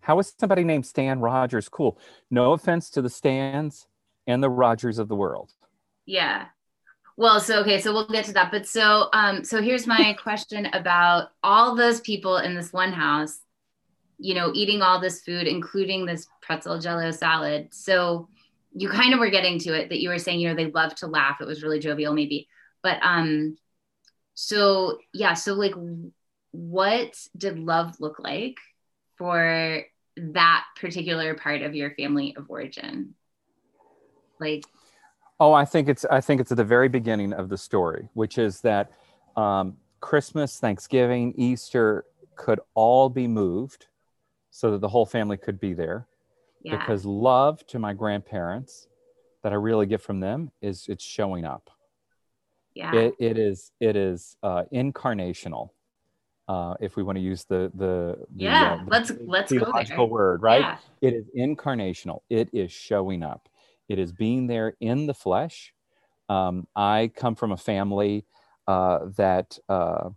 How 0.05 0.19
is 0.19 0.35
somebody 0.39 0.63
named 0.63 0.85
Stan 0.85 1.19
Rogers 1.19 1.67
cool? 1.67 1.97
No 2.29 2.53
offense 2.53 2.91
to 2.91 3.01
the 3.01 3.09
Stans 3.09 3.87
and 4.27 4.43
the 4.43 4.51
Rogers 4.51 4.99
of 4.99 5.07
the 5.07 5.15
world. 5.15 5.51
Yeah. 6.05 6.45
Well, 7.17 7.39
so 7.39 7.61
okay, 7.61 7.81
so 7.81 7.91
we'll 7.91 8.05
get 8.07 8.25
to 8.25 8.33
that. 8.33 8.51
But 8.51 8.67
so 8.67 9.09
um 9.13 9.43
so 9.43 9.63
here's 9.63 9.87
my 9.87 10.15
question 10.21 10.67
about 10.73 11.29
all 11.41 11.75
those 11.75 12.01
people 12.01 12.37
in 12.37 12.53
this 12.53 12.71
one 12.71 12.93
house, 12.93 13.39
you 14.19 14.35
know, 14.35 14.51
eating 14.53 14.83
all 14.83 15.01
this 15.01 15.21
food, 15.21 15.47
including 15.47 16.05
this 16.05 16.27
pretzel 16.39 16.77
jello 16.77 17.09
salad. 17.09 17.69
So 17.71 18.29
you 18.75 18.89
kind 18.89 19.11
of 19.15 19.19
were 19.19 19.31
getting 19.31 19.57
to 19.59 19.73
it 19.73 19.89
that 19.89 20.01
you 20.01 20.09
were 20.09 20.19
saying, 20.19 20.39
you 20.39 20.49
know, 20.49 20.55
they 20.55 20.69
love 20.69 20.93
to 20.97 21.07
laugh. 21.07 21.41
It 21.41 21.47
was 21.47 21.63
really 21.63 21.79
jovial, 21.79 22.13
maybe. 22.13 22.47
But 22.83 22.99
um 23.01 23.57
so 24.35 24.99
yeah, 25.15 25.33
so 25.33 25.55
like 25.55 25.73
what 26.51 27.17
did 27.35 27.57
love 27.57 27.99
look 27.99 28.19
like 28.19 28.57
for 29.17 29.83
that 30.17 30.65
particular 30.79 31.35
part 31.35 31.61
of 31.61 31.75
your 31.75 31.91
family 31.95 32.35
of 32.37 32.49
origin? 32.49 33.15
Like 34.39 34.63
Oh, 35.39 35.51
I 35.51 35.65
think 35.65 35.89
it's 35.89 36.05
I 36.05 36.21
think 36.21 36.39
it's 36.39 36.51
at 36.51 36.57
the 36.57 36.63
very 36.63 36.87
beginning 36.87 37.33
of 37.33 37.49
the 37.49 37.57
story, 37.57 38.09
which 38.13 38.37
is 38.37 38.61
that 38.61 38.91
um, 39.35 39.75
Christmas, 39.99 40.59
Thanksgiving, 40.59 41.33
Easter 41.35 42.05
could 42.35 42.59
all 42.73 43.09
be 43.09 43.27
moved 43.27 43.87
so 44.49 44.71
that 44.71 44.79
the 44.79 44.87
whole 44.87 45.05
family 45.05 45.35
could 45.35 45.59
be 45.59 45.73
there. 45.73 46.07
yeah. 46.61 46.77
Because 46.77 47.05
love 47.05 47.65
to 47.67 47.79
my 47.79 47.93
grandparents 47.93 48.87
that 49.43 49.51
I 49.51 49.55
really 49.55 49.85
get 49.85 50.01
from 50.01 50.21
them 50.21 50.51
is 50.61 50.85
it's 50.87 51.03
showing 51.03 51.43
up. 51.43 51.69
yeah. 52.73 52.95
It, 52.95 53.15
it 53.19 53.37
is 53.37 53.71
it 53.81 53.97
is 53.97 54.37
uh, 54.41 54.63
incarnational. 54.73 55.71
Uh, 56.47 56.75
if 56.79 56.95
we 56.95 57.01
want 57.01 57.17
to 57.17 57.21
use 57.21 57.43
the 57.45 57.71
the, 57.73 58.17
the 58.35 58.43
yeah, 58.43 58.73
uh, 58.73 58.83
the 58.83 58.89
let's 58.91 59.11
let's 59.25 59.51
go 59.51 59.59
theological 59.59 60.05
there. 60.05 60.13
word, 60.13 60.41
right? 60.43 60.61
Yeah. 60.61 60.77
It 61.01 61.13
is 61.13 61.25
incarnational. 61.37 62.21
It 62.29 62.49
is 62.53 62.71
showing 62.71 63.23
up. 63.23 63.49
It 63.89 63.99
is 63.99 64.11
being 64.11 64.47
there 64.47 64.75
in 64.79 65.07
the 65.07 65.13
flesh. 65.13 65.73
Um, 66.29 66.67
I 66.75 67.11
come 67.15 67.35
from 67.35 67.51
a 67.51 67.57
family 67.57 68.25
uh, 68.67 68.99
that 69.17 69.57
uh, 69.69 70.09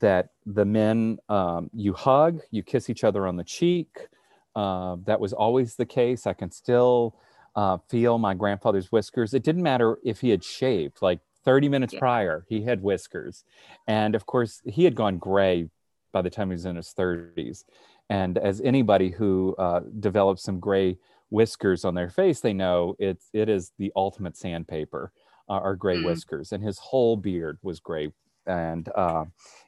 that 0.00 0.30
the 0.46 0.64
men 0.64 1.18
um, 1.28 1.70
you 1.72 1.92
hug, 1.92 2.40
you 2.50 2.62
kiss 2.62 2.88
each 2.88 3.04
other 3.04 3.26
on 3.26 3.36
the 3.36 3.44
cheek. 3.44 4.08
Uh, 4.54 4.96
that 5.04 5.18
was 5.18 5.32
always 5.32 5.74
the 5.74 5.86
case. 5.86 6.26
I 6.26 6.32
can 6.32 6.50
still 6.50 7.16
uh, 7.56 7.78
feel 7.88 8.18
my 8.18 8.34
grandfather's 8.34 8.90
whiskers. 8.92 9.34
It 9.34 9.42
didn't 9.42 9.62
matter 9.62 9.98
if 10.04 10.20
he 10.20 10.30
had 10.30 10.44
shaved. 10.44 10.98
Like 11.02 11.20
30 11.44 11.68
minutes 11.68 11.92
Yeah. 11.92 11.98
prior, 12.00 12.44
he 12.48 12.62
had 12.62 12.82
whiskers, 12.82 13.44
and 13.86 14.14
of 14.14 14.26
course, 14.26 14.60
he 14.64 14.84
had 14.84 14.94
gone 14.94 15.18
gray 15.18 15.68
by 16.12 16.22
the 16.22 16.30
time 16.30 16.48
he 16.48 16.54
was 16.54 16.64
in 16.66 16.76
his 16.76 16.92
30s. 16.96 17.64
And 18.10 18.38
as 18.38 18.60
anybody 18.60 19.10
who 19.10 19.54
uh, 19.58 19.80
develops 20.00 20.42
some 20.42 20.60
gray 20.60 20.98
whiskers 21.30 21.84
on 21.84 21.94
their 21.94 22.10
face, 22.10 22.40
they 22.40 22.52
know 22.52 22.94
it's 22.98 23.28
it 23.32 23.48
is 23.48 23.72
the 23.78 23.92
ultimate 23.96 24.36
sandpaper, 24.36 25.10
uh, 25.48 25.52
are 25.54 25.74
gray 25.76 25.96
Mm. 25.96 26.04
whiskers, 26.04 26.52
and 26.52 26.62
his 26.62 26.78
whole 26.78 27.16
beard 27.16 27.58
was 27.62 27.80
gray 27.80 28.12
and 28.46 28.88
uh, 28.94 29.24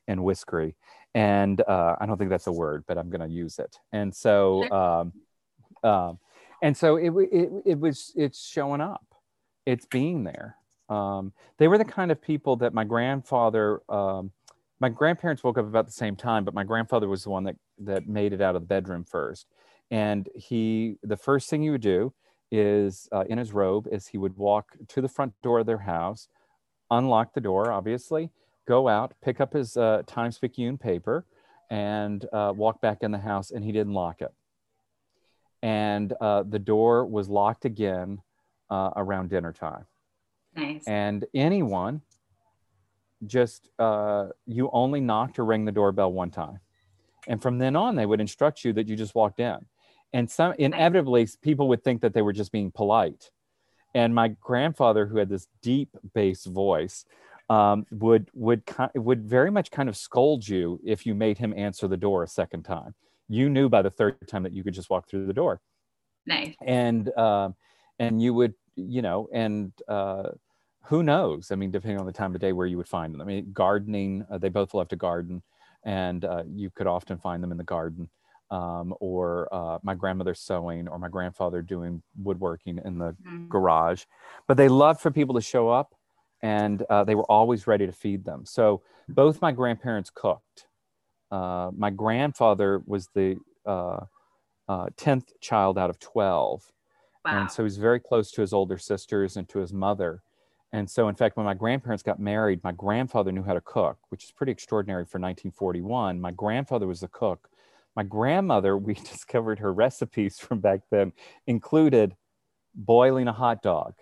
and 0.07 0.23
whiskery. 0.23 0.75
And 1.15 1.63
uh, 1.63 1.97
I 1.99 2.05
don't 2.05 2.19
think 2.19 2.29
that's 2.31 2.47
a 2.47 2.53
word, 2.53 2.85
but 2.87 2.99
I'm 2.99 3.09
going 3.09 3.27
to 3.27 3.35
use 3.35 3.59
it. 3.59 3.79
And 3.91 4.15
so, 4.15 4.71
um, 4.71 5.13
um, 5.83 6.19
and 6.63 6.77
so 6.77 6.97
it, 6.97 7.11
it 7.33 7.51
it 7.65 7.81
was 7.81 8.13
it's 8.15 8.47
showing 8.47 8.83
up, 8.83 9.15
it's 9.65 9.87
being 9.87 10.25
there. 10.25 10.57
Um, 10.89 11.33
they 11.59 11.69
were 11.69 11.79
the 11.79 11.85
kind 11.85 12.11
of 12.11 12.21
people 12.21 12.57
that 12.57 12.75
my 12.75 12.85
grandfather. 12.85 13.81
Um, 13.89 14.33
my 14.79 14.89
grandparents 14.91 15.43
woke 15.43 15.57
up 15.57 15.65
about 15.65 15.87
the 15.87 15.93
same 15.93 16.17
time, 16.17 16.45
but 16.45 16.53
my 16.53 16.65
grandfather 16.65 17.09
was 17.09 17.25
the 17.25 17.31
one 17.31 17.45
that 17.45 17.57
that 17.79 18.07
made 18.07 18.33
it 18.33 18.41
out 18.41 18.57
of 18.57 18.63
the 18.63 18.67
bedroom 18.67 19.05
first. 19.05 19.47
And 19.91 20.29
he, 20.35 20.99
the 21.03 21.17
first 21.17 21.49
thing 21.49 21.63
he 21.63 21.71
would 21.71 21.81
do 21.81 22.13
is 22.51 23.09
uh, 23.13 23.25
in 23.29 23.39
his 23.39 23.53
robe, 23.53 23.87
is 23.91 24.09
he 24.09 24.19
would 24.19 24.37
walk 24.37 24.73
to 24.89 25.01
the 25.01 25.09
front 25.09 25.33
door 25.43 25.61
of 25.61 25.67
their 25.67 25.79
house, 25.79 26.29
unlock 26.91 27.35
the 27.35 27.41
door, 27.41 27.73
obviously, 27.73 28.31
go 28.67 28.89
out, 28.89 29.15
pick 29.23 29.41
up 29.41 29.53
his 29.53 29.77
uh, 29.77 30.03
Times 30.07 30.39
Picayune 30.39 30.79
paper, 30.79 31.25
and 31.71 32.27
uh, 32.33 32.53
walk 32.55 32.81
back 32.81 32.99
in 33.03 33.13
the 33.13 33.19
house. 33.19 33.51
And 33.51 33.65
he 33.65 33.73
didn't 33.73 33.95
lock 33.95 34.21
it. 34.21 34.33
And 35.63 36.13
uh, 36.21 36.43
the 36.43 36.59
door 36.59 37.07
was 37.07 37.29
locked 37.29 37.65
again 37.65 38.23
uh, 38.71 38.91
around 38.97 39.31
dinner 39.31 39.53
time 39.53 39.87
Nice. 40.57 40.85
and 40.87 41.25
anyone 41.35 42.01
just 43.27 43.69
uh, 43.79 44.29
you 44.47 44.71
only 44.73 45.01
knocked 45.01 45.39
or 45.39 45.45
rang 45.45 45.65
the 45.65 45.73
doorbell 45.73 46.13
one 46.13 46.31
time. 46.31 46.61
And 47.29 47.43
from 47.43 47.59
then 47.59 47.77
on 47.77 47.97
they 47.97 48.07
would 48.07 48.21
instruct 48.21 48.65
you 48.65 48.73
that 48.75 48.89
you 48.89 48.97
just 48.97 49.15
walked 49.15 49.41
in 49.41 49.67
and 50.13 50.31
some 50.31 50.55
inevitably 50.59 51.29
people 51.43 51.69
would 51.69 51.85
think 51.85 52.01
that 52.03 52.15
they 52.15 52.23
were 52.23 52.33
just 52.33 52.53
being 52.53 52.71
polite. 52.71 53.31
And 53.95 54.15
my 54.15 54.29
grandfather 54.29 55.07
who 55.07 55.19
had 55.19 55.29
this 55.29 55.49
deep 55.63 55.91
bass 56.15 56.45
voice 56.45 57.05
um, 57.49 57.87
would 57.91 58.31
would 58.35 58.63
would 58.95 59.25
very 59.25 59.51
much 59.51 59.71
kind 59.71 59.89
of 59.89 59.97
scold 59.97 60.47
you 60.47 60.81
if 60.85 61.07
you 61.07 61.15
made 61.15 61.39
him 61.39 61.55
answer 61.57 61.87
the 61.87 61.97
door 61.97 62.23
a 62.23 62.29
second 62.29 62.65
time. 62.65 62.95
You 63.29 63.49
knew 63.49 63.69
by 63.69 63.83
the 63.83 63.91
third 63.91 64.27
time 64.27 64.43
that 64.45 64.53
you 64.53 64.65
could 64.65 64.75
just 64.75 64.91
walk 64.91 65.09
through 65.09 65.27
the 65.27 65.33
door. 65.33 65.61
Nice. 66.27 66.57
and 66.65 67.17
um, 67.17 67.55
and 67.99 68.21
you 68.21 68.35
would 68.35 68.55
you 68.75 69.03
know 69.03 69.29
and 69.33 69.73
uh, 69.87 70.31
who 70.87 71.03
knows 71.03 71.51
i 71.51 71.55
mean 71.55 71.71
depending 71.71 71.99
on 71.99 72.07
the 72.07 72.13
time 72.13 72.35
of 72.35 72.41
day 72.41 72.53
where 72.53 72.67
you 72.67 72.77
would 72.77 72.89
find 72.89 73.13
them 73.13 73.21
i 73.21 73.25
mean 73.25 73.51
gardening 73.53 74.25
uh, 74.31 74.39
they 74.39 74.49
both 74.49 74.75
love 74.75 74.89
to 74.89 74.97
garden 74.97 75.43
and 75.85 76.25
uh, 76.25 76.43
you 76.49 76.71
could 76.71 76.87
often 76.87 77.19
find 77.19 77.43
them 77.43 77.53
in 77.53 77.59
the 77.59 77.65
garden 77.65 78.09
um, 78.51 78.95
or 79.01 79.49
uh, 79.53 79.79
my 79.83 79.95
grandmother 79.95 80.35
sewing 80.35 80.89
or 80.89 80.99
my 80.99 81.09
grandfather 81.09 81.63
doing 81.63 82.03
woodworking 82.17 82.79
in 82.85 82.99
the 82.99 83.17
Mm. 83.27 83.49
garage 83.49 84.05
but 84.47 84.57
they 84.57 84.69
loved 84.69 85.01
for 85.01 85.11
people 85.11 85.35
to 85.35 85.41
show 85.41 85.69
up 85.69 85.95
and 86.43 86.83
uh, 86.91 87.03
they 87.05 87.15
were 87.15 87.31
always 87.31 87.67
ready 87.67 87.87
to 87.87 87.93
feed 87.93 88.25
them 88.25 88.45
so 88.45 88.83
both 89.09 89.41
my 89.43 89.53
grandparents 89.53 90.11
cooked 90.11 90.67
uh, 91.31 91.71
my 91.77 91.91
grandfather 91.91 92.83
was 92.87 93.09
the 93.15 93.37
uh, 93.67 94.01
uh, 94.69 94.87
10th 94.97 95.33
child 95.41 95.79
out 95.79 95.91
of 95.91 95.99
12 95.99 96.73
Wow. 97.25 97.33
and 97.33 97.51
so 97.51 97.65
he's 97.65 97.77
very 97.79 98.01
close 98.01 98.31
to 98.33 98.41
his 98.41 98.53
older 98.53 98.79
sisters 98.79 99.37
and 99.37 99.49
to 99.49 99.59
his 99.59 99.73
mother. 99.73 100.23
And 100.77 100.91
so, 100.91 101.09
in 101.09 101.15
fact, 101.15 101.39
when 101.39 101.47
my 101.47 101.55
grandparents 101.55 102.03
got 102.03 102.21
married, 102.21 102.63
my 102.63 102.73
grandfather 102.73 103.33
knew 103.33 103.43
how 103.43 103.55
to 103.55 103.63
cook, 103.63 103.97
which 104.11 104.25
is 104.25 104.31
pretty 104.31 104.53
extraordinary 104.53 105.05
for 105.07 105.19
1941. 105.19 106.21
My 106.21 106.33
grandfather 106.33 106.87
was 106.87 107.01
the 107.01 107.09
cook. 107.09 107.49
My 107.97 108.03
grandmother, 108.03 108.77
we 108.77 108.93
discovered 108.93 109.59
her 109.61 109.73
recipes 109.73 110.39
from 110.39 110.61
back 110.61 110.81
then, 110.91 111.15
included 111.47 112.15
boiling 112.75 113.27
a 113.27 113.33
hot 113.33 113.63
dog. 113.63 113.95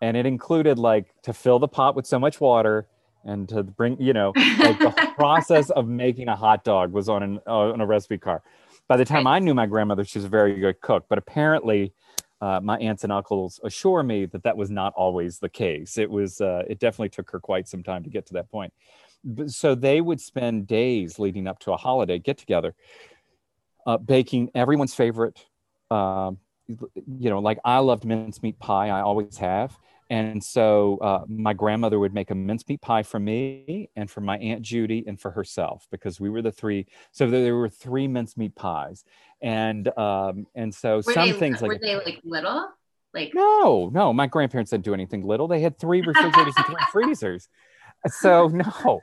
And 0.00 0.16
it 0.16 0.24
included 0.24 0.78
like 0.78 1.12
to 1.24 1.34
fill 1.34 1.58
the 1.58 1.68
pot 1.68 1.94
with 1.94 2.06
so 2.06 2.18
much 2.18 2.40
water 2.40 2.86
and 3.22 3.46
to 3.50 3.62
bring, 3.62 4.00
you 4.00 4.14
know, 4.14 4.32
like 4.58 4.78
the 4.78 4.94
process 5.18 5.68
of 5.68 5.86
making 5.86 6.28
a 6.28 6.36
hot 6.36 6.64
dog 6.64 6.92
was 6.92 7.10
on, 7.10 7.22
an, 7.22 7.40
uh, 7.46 7.72
on 7.72 7.82
a 7.82 7.86
recipe 7.86 8.16
card. 8.16 8.40
By 8.88 8.96
the 8.96 9.04
time 9.04 9.26
I 9.26 9.38
knew 9.38 9.52
my 9.52 9.66
grandmother, 9.66 10.04
she 10.06 10.16
was 10.16 10.24
a 10.24 10.30
very 10.30 10.58
good 10.58 10.80
cook, 10.80 11.04
but 11.10 11.18
apparently 11.18 11.92
uh, 12.40 12.60
my 12.62 12.76
aunts 12.78 13.04
and 13.04 13.12
uncles 13.12 13.60
assure 13.64 14.02
me 14.02 14.26
that 14.26 14.42
that 14.42 14.56
was 14.56 14.70
not 14.70 14.92
always 14.94 15.38
the 15.38 15.48
case. 15.48 15.98
It 15.98 16.10
was, 16.10 16.40
uh, 16.40 16.64
it 16.68 16.78
definitely 16.78 17.08
took 17.08 17.30
her 17.30 17.40
quite 17.40 17.68
some 17.68 17.82
time 17.82 18.04
to 18.04 18.10
get 18.10 18.26
to 18.26 18.34
that 18.34 18.50
point. 18.50 18.72
So 19.46 19.74
they 19.74 20.00
would 20.00 20.20
spend 20.20 20.66
days 20.66 21.18
leading 21.18 21.46
up 21.46 21.58
to 21.60 21.72
a 21.72 21.76
holiday 21.76 22.18
get 22.18 22.38
together, 22.38 22.74
uh, 23.86 23.96
baking 23.98 24.50
everyone's 24.54 24.94
favorite. 24.94 25.44
Um, 25.90 26.38
you 26.68 27.30
know, 27.30 27.38
like 27.38 27.58
I 27.64 27.78
loved 27.78 28.04
mincemeat 28.04 28.58
pie. 28.58 28.88
I 28.88 29.00
always 29.00 29.38
have. 29.38 29.76
And 30.08 30.42
so 30.42 30.98
uh, 30.98 31.24
my 31.28 31.52
grandmother 31.52 31.98
would 31.98 32.14
make 32.14 32.30
a 32.30 32.34
mincemeat 32.34 32.80
pie 32.80 33.02
for 33.02 33.18
me 33.18 33.90
and 33.96 34.10
for 34.10 34.20
my 34.20 34.38
aunt 34.38 34.62
Judy 34.62 35.04
and 35.06 35.20
for 35.20 35.32
herself 35.32 35.86
because 35.90 36.20
we 36.20 36.30
were 36.30 36.42
the 36.42 36.52
three. 36.52 36.86
So 37.12 37.28
there 37.28 37.56
were 37.56 37.68
three 37.68 38.06
mincemeat 38.06 38.54
pies, 38.54 39.04
and 39.42 39.88
um, 39.98 40.46
and 40.54 40.72
so 40.72 40.96
Were 40.96 41.12
some 41.12 41.30
they, 41.30 41.38
thing 41.38 41.56
were 41.60 41.68
like 41.68 41.80
they 41.80 41.96
like 41.96 42.20
little? 42.22 42.68
Like 43.12 43.32
no, 43.34 43.90
no, 43.92 44.12
my 44.12 44.26
grandparents 44.26 44.70
didn't 44.70 44.84
do 44.84 44.94
anything 44.94 45.26
little. 45.26 45.48
They 45.48 45.60
had 45.60 45.78
three 45.78 46.02
refrigerators 46.02 46.54
and 46.56 46.66
three 46.66 46.76
freezers. 46.92 47.48
So 48.06 48.48
no, 48.48 49.00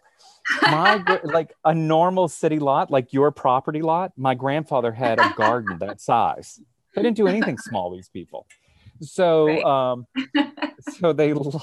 my 0.61 1.19
like 1.23 1.53
a 1.65 1.73
normal 1.73 2.27
city 2.29 2.59
lot, 2.59 2.91
like 2.91 3.11
your 3.11 3.31
property 3.31 3.81
lot. 3.81 4.13
My 4.15 4.35
grandfather 4.35 4.91
had 4.91 5.19
a 5.19 5.33
garden 5.35 5.79
that 5.79 5.99
size. 5.99 6.61
They 6.95 7.01
didn't 7.01 7.17
do 7.17 7.27
anything 7.27 7.57
small. 7.57 7.91
These 7.91 8.09
people. 8.09 8.45
So, 9.03 9.45
Right. 9.47 9.63
um, 9.63 10.07
so 10.79 11.13
they 11.13 11.33
lo- 11.33 11.61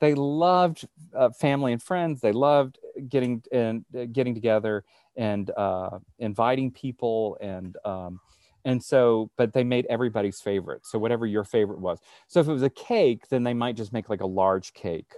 they 0.00 0.14
loved 0.14 0.86
uh, 1.14 1.30
family 1.30 1.72
and 1.72 1.82
friends. 1.82 2.20
They 2.20 2.32
loved 2.32 2.78
getting 3.08 3.42
and 3.52 3.84
uh, 3.96 4.06
getting 4.12 4.34
together 4.34 4.84
and 5.16 5.50
uh, 5.56 5.98
inviting 6.18 6.70
people 6.70 7.38
and 7.40 7.76
um, 7.84 8.20
and 8.64 8.82
so, 8.82 9.30
but 9.36 9.52
they 9.52 9.62
made 9.64 9.86
everybody's 9.86 10.40
favorite. 10.40 10.86
So 10.86 10.98
whatever 10.98 11.26
your 11.26 11.44
favorite 11.44 11.78
was. 11.80 12.00
So 12.26 12.40
if 12.40 12.48
it 12.48 12.52
was 12.52 12.62
a 12.64 12.70
cake, 12.70 13.28
then 13.28 13.44
they 13.44 13.54
might 13.54 13.76
just 13.76 13.92
make 13.92 14.08
like 14.08 14.22
a 14.22 14.26
large 14.26 14.72
cake 14.74 15.12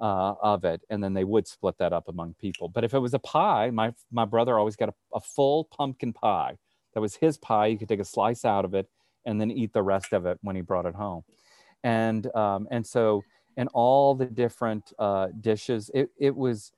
uh, 0.00 0.34
of 0.42 0.64
it, 0.64 0.82
and 0.90 1.02
then 1.02 1.14
they 1.14 1.24
would 1.24 1.46
split 1.46 1.76
that 1.78 1.92
up 1.92 2.08
among 2.08 2.34
people. 2.34 2.68
But 2.68 2.84
if 2.84 2.94
it 2.94 2.98
was 2.98 3.14
a 3.14 3.18
pie, 3.20 3.70
my 3.70 3.92
my 4.10 4.24
brother 4.24 4.58
always 4.58 4.76
got 4.76 4.88
a, 4.90 4.94
a 5.14 5.20
full 5.20 5.64
pumpkin 5.64 6.12
pie. 6.12 6.56
That 6.94 7.00
was 7.00 7.14
his 7.16 7.36
pie. 7.38 7.66
You 7.66 7.78
could 7.78 7.88
take 7.88 8.00
a 8.00 8.04
slice 8.04 8.44
out 8.44 8.64
of 8.64 8.74
it 8.74 8.88
and 9.28 9.38
then 9.40 9.50
eat 9.50 9.72
the 9.72 9.82
rest 9.82 10.12
of 10.12 10.26
it 10.26 10.38
when 10.42 10.56
he 10.56 10.62
brought 10.62 10.86
it 10.86 10.94
home. 10.94 11.22
And 11.84 12.34
um, 12.34 12.66
and 12.70 12.84
so 12.84 13.22
and 13.56 13.68
all 13.74 14.14
the 14.14 14.26
different 14.26 14.92
uh, 14.98 15.28
dishes. 15.40 15.90
It 15.94 16.10
it 16.18 16.34
was 16.34 16.72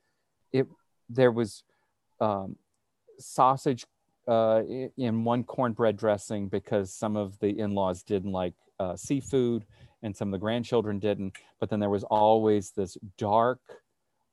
it 0.51 0.67
there 1.09 1.31
was 1.31 1.63
um, 2.19 2.55
sausage 3.17 3.85
uh, 4.27 4.61
in 4.97 5.23
one 5.23 5.43
cornbread 5.43 5.97
dressing 5.97 6.47
because 6.49 6.93
some 6.93 7.15
of 7.15 7.39
the 7.39 7.57
in-laws 7.59 8.03
didn't 8.03 8.31
like 8.31 8.53
uh, 8.79 8.95
seafood 8.95 9.65
and 10.03 10.15
some 10.15 10.27
of 10.29 10.33
the 10.33 10.43
grandchildren 10.45 10.99
didn't. 10.99 11.33
But 11.59 11.69
then 11.69 11.79
there 11.79 11.89
was 11.89 12.03
always 12.03 12.71
this 12.71 12.97
dark 13.17 13.59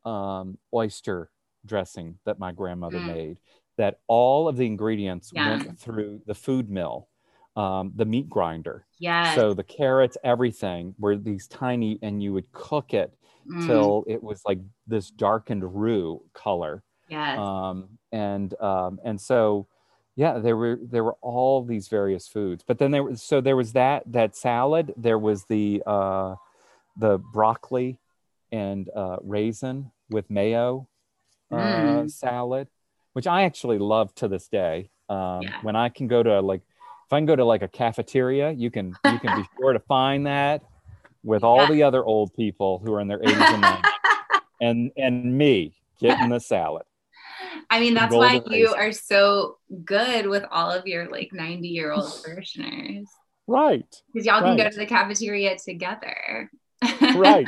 um, 0.05 0.59
oyster 0.73 1.31
dressing 1.67 2.19
that 2.25 2.39
my 2.39 2.53
grandmother 2.53 3.01
Mm. 3.01 3.07
made. 3.07 3.41
That 3.77 4.01
all 4.07 4.49
of 4.49 4.57
the 4.57 4.67
ingredients 4.67 5.33
Yeah. 5.35 5.49
went 5.49 5.79
through 5.79 6.23
the 6.27 6.35
food 6.35 6.69
mill, 6.69 7.08
um, 7.59 7.93
the 7.97 8.05
meat 8.05 8.29
grinder. 8.31 8.87
Yeah. 8.99 9.35
So 9.35 9.55
the 9.55 9.65
carrots, 9.65 10.17
everything 10.25 10.95
were 10.99 11.17
these 11.17 11.47
tiny, 11.49 11.99
and 12.03 12.23
you 12.23 12.33
would 12.35 12.51
cook 12.53 12.95
it 12.95 13.15
Mm, 13.47 13.67
till 13.67 14.05
it 14.07 14.23
was 14.23 14.43
like 14.47 14.59
this 14.87 15.11
darkened 15.11 15.65
roux 15.83 16.23
color 16.35 16.83
yes. 17.09 17.39
um, 17.39 17.89
and 18.13 18.53
um, 18.61 19.01
and 19.05 19.19
so 19.19 19.67
yeah 20.17 20.39
there 20.39 20.57
were 20.57 20.79
there 20.83 21.03
were 21.05 21.17
all 21.23 21.65
these 21.65 21.89
various 21.89 22.29
foods 22.29 22.63
but 22.67 22.79
then 22.79 22.91
there 22.91 23.03
was 23.05 23.23
so 23.23 23.41
there 23.41 23.57
was 23.57 23.73
that 23.73 24.03
that 24.07 24.37
salad 24.37 24.93
there 24.99 25.19
was 25.19 25.45
the 25.47 25.83
uh, 25.87 26.35
the 26.99 27.19
broccoli 27.33 27.99
and 28.53 28.91
uh, 28.95 29.17
raisin 29.23 29.91
with 30.11 30.29
mayo 30.31 30.87
uh, 31.51 31.57
Mm. 31.57 32.11
salad 32.11 32.69
which 33.15 33.27
i 33.27 33.43
actually 33.45 33.79
love 33.79 34.15
to 34.17 34.29
this 34.29 34.49
day 34.49 34.91
um, 35.09 35.43
Yeah. 35.43 35.61
when 35.63 35.77
i 35.77 35.89
can 35.89 36.07
go 36.07 36.23
to 36.23 36.41
like 36.41 36.63
if 37.09 37.13
i 37.13 37.19
can 37.19 37.27
go 37.27 37.35
to 37.35 37.45
like 37.45 37.63
a 37.63 37.69
cafeteria 37.69 38.51
you 38.53 38.71
can 38.71 38.95
you 39.07 39.19
can 39.19 39.41
be 39.41 39.49
sure 39.59 39.73
to 39.73 39.81
find 39.81 40.27
that 40.27 40.63
with 41.25 41.43
all 41.43 41.63
Yeah. 41.63 41.71
the 41.73 41.83
other 41.83 42.05
old 42.05 42.35
people 42.35 42.81
who 42.85 42.93
are 42.95 43.01
in 43.01 43.09
their 43.09 43.19
80s 43.19 43.55
and 43.55 43.65
90s 43.65 43.91
and 44.61 44.93
and 44.97 45.37
me 45.37 45.75
getting 46.01 46.29
the 46.29 46.39
salad. 46.39 46.85
I 47.71 47.81
mean, 47.81 47.95
that's 47.95 48.15
why 48.15 48.41
you 48.51 48.69
are 48.69 48.93
so 48.93 49.59
good 49.85 50.27
with 50.27 50.45
all 50.51 50.71
of 50.71 50.87
your 50.87 51.11
like 51.11 51.33
90 51.33 51.69
year 51.69 51.93
old 51.93 52.13
parishioners. 52.25 53.09
Right. 53.47 53.87
Because 54.13 54.27
y'all 54.27 54.43
can 54.43 54.57
go 54.57 54.69
to 54.71 54.77
the 54.79 54.87
cafeteria 54.87 55.57
together. 55.59 56.51
right. 57.17 57.47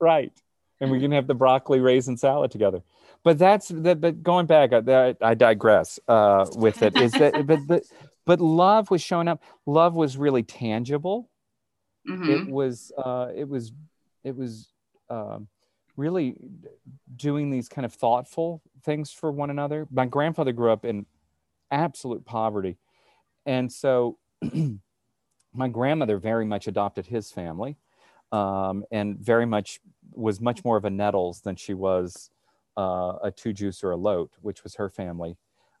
Right. 0.00 0.32
And 0.80 0.90
we 0.90 0.98
can 1.00 1.12
have 1.12 1.26
the 1.28 1.34
broccoli 1.34 1.78
raisin 1.78 2.16
salad 2.16 2.50
together. 2.50 2.82
But 3.24 3.38
that's 3.38 3.68
that 3.68 4.00
but 4.00 4.22
going 4.24 4.46
back 4.46 4.72
i, 4.72 5.14
I 5.22 5.34
digress 5.34 6.00
uh, 6.08 6.46
with 6.56 6.82
it 6.82 6.96
is 6.96 7.12
that 7.12 7.46
but, 7.46 7.60
but 7.68 7.84
but 8.24 8.40
love 8.40 8.90
was 8.90 9.02
showing 9.02 9.28
up. 9.28 9.42
Love 9.66 9.94
was 9.94 10.16
really 10.16 10.42
tangible. 10.42 11.28
Mhm. 12.08 12.28
it 12.28 12.50
was 12.50 12.90
uh, 12.98 13.28
it 13.34 13.48
was 13.48 13.72
it 14.24 14.36
was 14.36 14.72
um, 15.08 15.48
really 15.96 16.36
doing 17.14 17.50
these 17.50 17.68
kind 17.68 17.84
of 17.84 17.92
thoughtful 17.92 18.62
things 18.82 19.12
for 19.12 19.30
one 19.30 19.50
another. 19.50 19.86
My 19.90 20.06
grandfather 20.06 20.52
grew 20.52 20.72
up 20.72 20.84
in 20.84 21.06
absolute 21.70 22.24
poverty. 22.24 22.76
And 23.46 23.72
so 23.72 24.18
my 25.54 25.68
grandmother 25.68 26.18
very 26.18 26.44
much 26.44 26.66
adopted 26.66 27.06
his 27.06 27.30
family 27.30 27.76
um, 28.30 28.84
and 28.90 29.18
very 29.18 29.46
much 29.46 29.80
was 30.12 30.40
much 30.40 30.64
more 30.64 30.76
of 30.76 30.84
a 30.84 30.90
nettles 30.90 31.40
than 31.40 31.56
she 31.56 31.74
was 31.74 32.30
uh, 32.76 33.14
a 33.22 33.32
two 33.34 33.52
juice 33.52 33.82
or 33.82 33.90
a 33.90 33.96
lote 33.96 34.32
which 34.40 34.62
was 34.64 34.76
her 34.76 34.88
family 34.88 35.36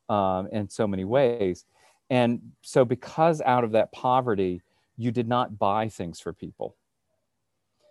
um, 0.08 0.46
in 0.52 0.68
so 0.68 0.86
many 0.86 1.04
ways 1.04 1.64
and 2.12 2.40
so 2.60 2.84
because 2.84 3.40
out 3.40 3.64
of 3.64 3.72
that 3.72 3.90
poverty 3.90 4.60
you 4.98 5.10
did 5.10 5.26
not 5.26 5.58
buy 5.58 5.88
things 5.88 6.20
for 6.20 6.32
people. 6.32 6.76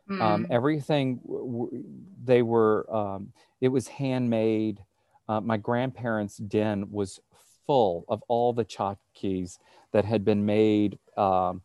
Um, 0.09 0.43
Mm. 0.43 0.45
everything 0.51 1.15
w- 1.25 1.51
w- 1.51 1.83
they 2.23 2.41
were 2.43 2.85
um, 2.93 3.33
it 3.59 3.69
was 3.69 3.87
handmade. 3.87 4.79
Uh, 5.27 5.41
my 5.41 5.57
grandparents 5.57 6.37
den 6.37 6.91
was 6.91 7.19
full 7.65 8.05
of 8.07 8.21
all 8.27 8.53
the 8.53 8.65
tchotchkes 8.65 9.57
that 9.93 10.05
had 10.05 10.23
been 10.23 10.45
made 10.45 10.99
um, 11.17 11.61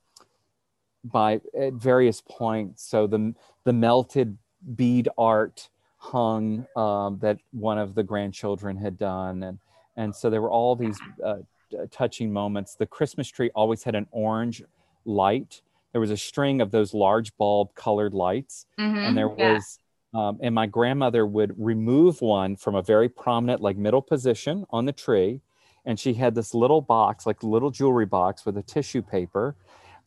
by 1.04 1.40
at 1.58 1.74
various 1.74 2.22
points. 2.22 2.82
So 2.82 3.06
the 3.06 3.34
the 3.64 3.72
melted 3.72 4.38
bead 4.74 5.08
art 5.18 5.68
hung 5.98 6.66
um, 6.76 7.18
that 7.20 7.38
one 7.52 7.78
of 7.78 7.94
the 7.94 8.02
grandchildren 8.02 8.76
had 8.76 8.96
done. 8.96 9.42
And 9.42 9.58
and 9.96 10.14
so 10.14 10.30
there 10.30 10.40
were 10.42 10.50
all 10.50 10.76
these 10.76 10.98
uh, 11.24 11.42
touching 11.90 12.32
moments 12.32 12.74
the 12.74 12.86
christmas 12.86 13.28
tree 13.28 13.50
always 13.54 13.82
had 13.82 13.94
an 13.94 14.06
orange 14.10 14.62
light 15.04 15.62
there 15.92 16.00
was 16.00 16.10
a 16.10 16.16
string 16.16 16.60
of 16.60 16.70
those 16.70 16.92
large 16.94 17.36
bulb 17.36 17.74
colored 17.74 18.12
lights 18.14 18.66
Mhm. 18.78 19.06
and 19.06 19.16
there 19.16 19.28
Yeah. 19.28 19.34
was 19.54 19.78
um, 20.14 20.38
and 20.40 20.54
my 20.54 20.66
grandmother 20.66 21.26
would 21.26 21.52
remove 21.58 22.22
one 22.22 22.56
from 22.56 22.74
a 22.74 22.82
very 22.82 23.08
prominent 23.08 23.60
like 23.60 23.76
middle 23.76 24.00
position 24.02 24.64
on 24.70 24.86
the 24.86 24.92
tree 24.92 25.40
and 25.84 26.00
she 26.00 26.14
had 26.14 26.34
this 26.34 26.54
little 26.54 26.80
box 26.80 27.26
like 27.26 27.42
little 27.42 27.70
jewelry 27.70 28.06
box 28.06 28.46
with 28.46 28.56
a 28.56 28.62
tissue 28.62 29.02
paper 29.02 29.54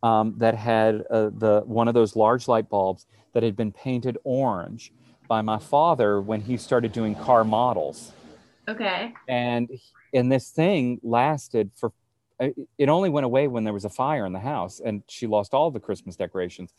um, 0.01 0.34
that 0.38 0.55
had 0.55 1.03
uh, 1.12 1.29
the 1.38 1.62
one 1.65 1.88
of 1.88 1.93
those 1.93 2.15
large 2.15 2.47
light 2.47 2.69
bulbs 2.69 3.05
that 3.34 3.43
had 3.43 3.55
been 3.55 3.71
painted 3.71 4.17
orange 4.23 4.91
by 5.27 5.41
my 5.41 5.60
father 5.60 6.21
when 6.21 6.41
he 6.41 6.58
started 6.58 6.91
doing 6.91 7.13
car 7.15 7.43
models 7.43 8.13
Okay. 8.67 9.13
and 9.27 9.69
and 10.13 10.31
this 10.31 10.49
thing 10.49 10.99
lasted 11.03 11.71
for 11.75 11.91
uh, 12.39 12.49
it 12.77 12.89
only 12.89 13.09
went 13.09 13.25
away 13.25 13.47
when 13.47 13.63
there 13.63 13.73
was 13.73 13.85
a 13.85 13.89
fire 13.89 14.25
in 14.25 14.33
the 14.33 14.39
house 14.39 14.79
and 14.83 15.03
she 15.07 15.27
lost 15.27 15.53
all 15.53 15.71
the 15.71 15.79
christmas 15.79 16.15
decorations. 16.15 16.73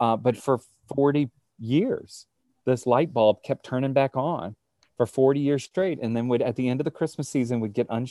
Uh, 0.00 0.16
but 0.16 0.36
for 0.36 0.58
40 0.94 1.30
years 1.58 2.26
this 2.64 2.86
light 2.86 3.12
bulb 3.12 3.42
kept 3.42 3.64
turning 3.64 3.92
back 3.92 4.16
on 4.16 4.56
for 4.96 5.06
40 5.06 5.40
years 5.40 5.64
straight. 5.64 5.98
And 6.00 6.16
then 6.16 6.28
would 6.28 6.42
at 6.42 6.56
the 6.56 6.68
end 6.68 6.80
of 6.80 6.84
the 6.84 6.90
christmas 6.90 7.28
season 7.28 7.60
would 7.60 7.72
get 7.72 7.90
un- 7.90 8.08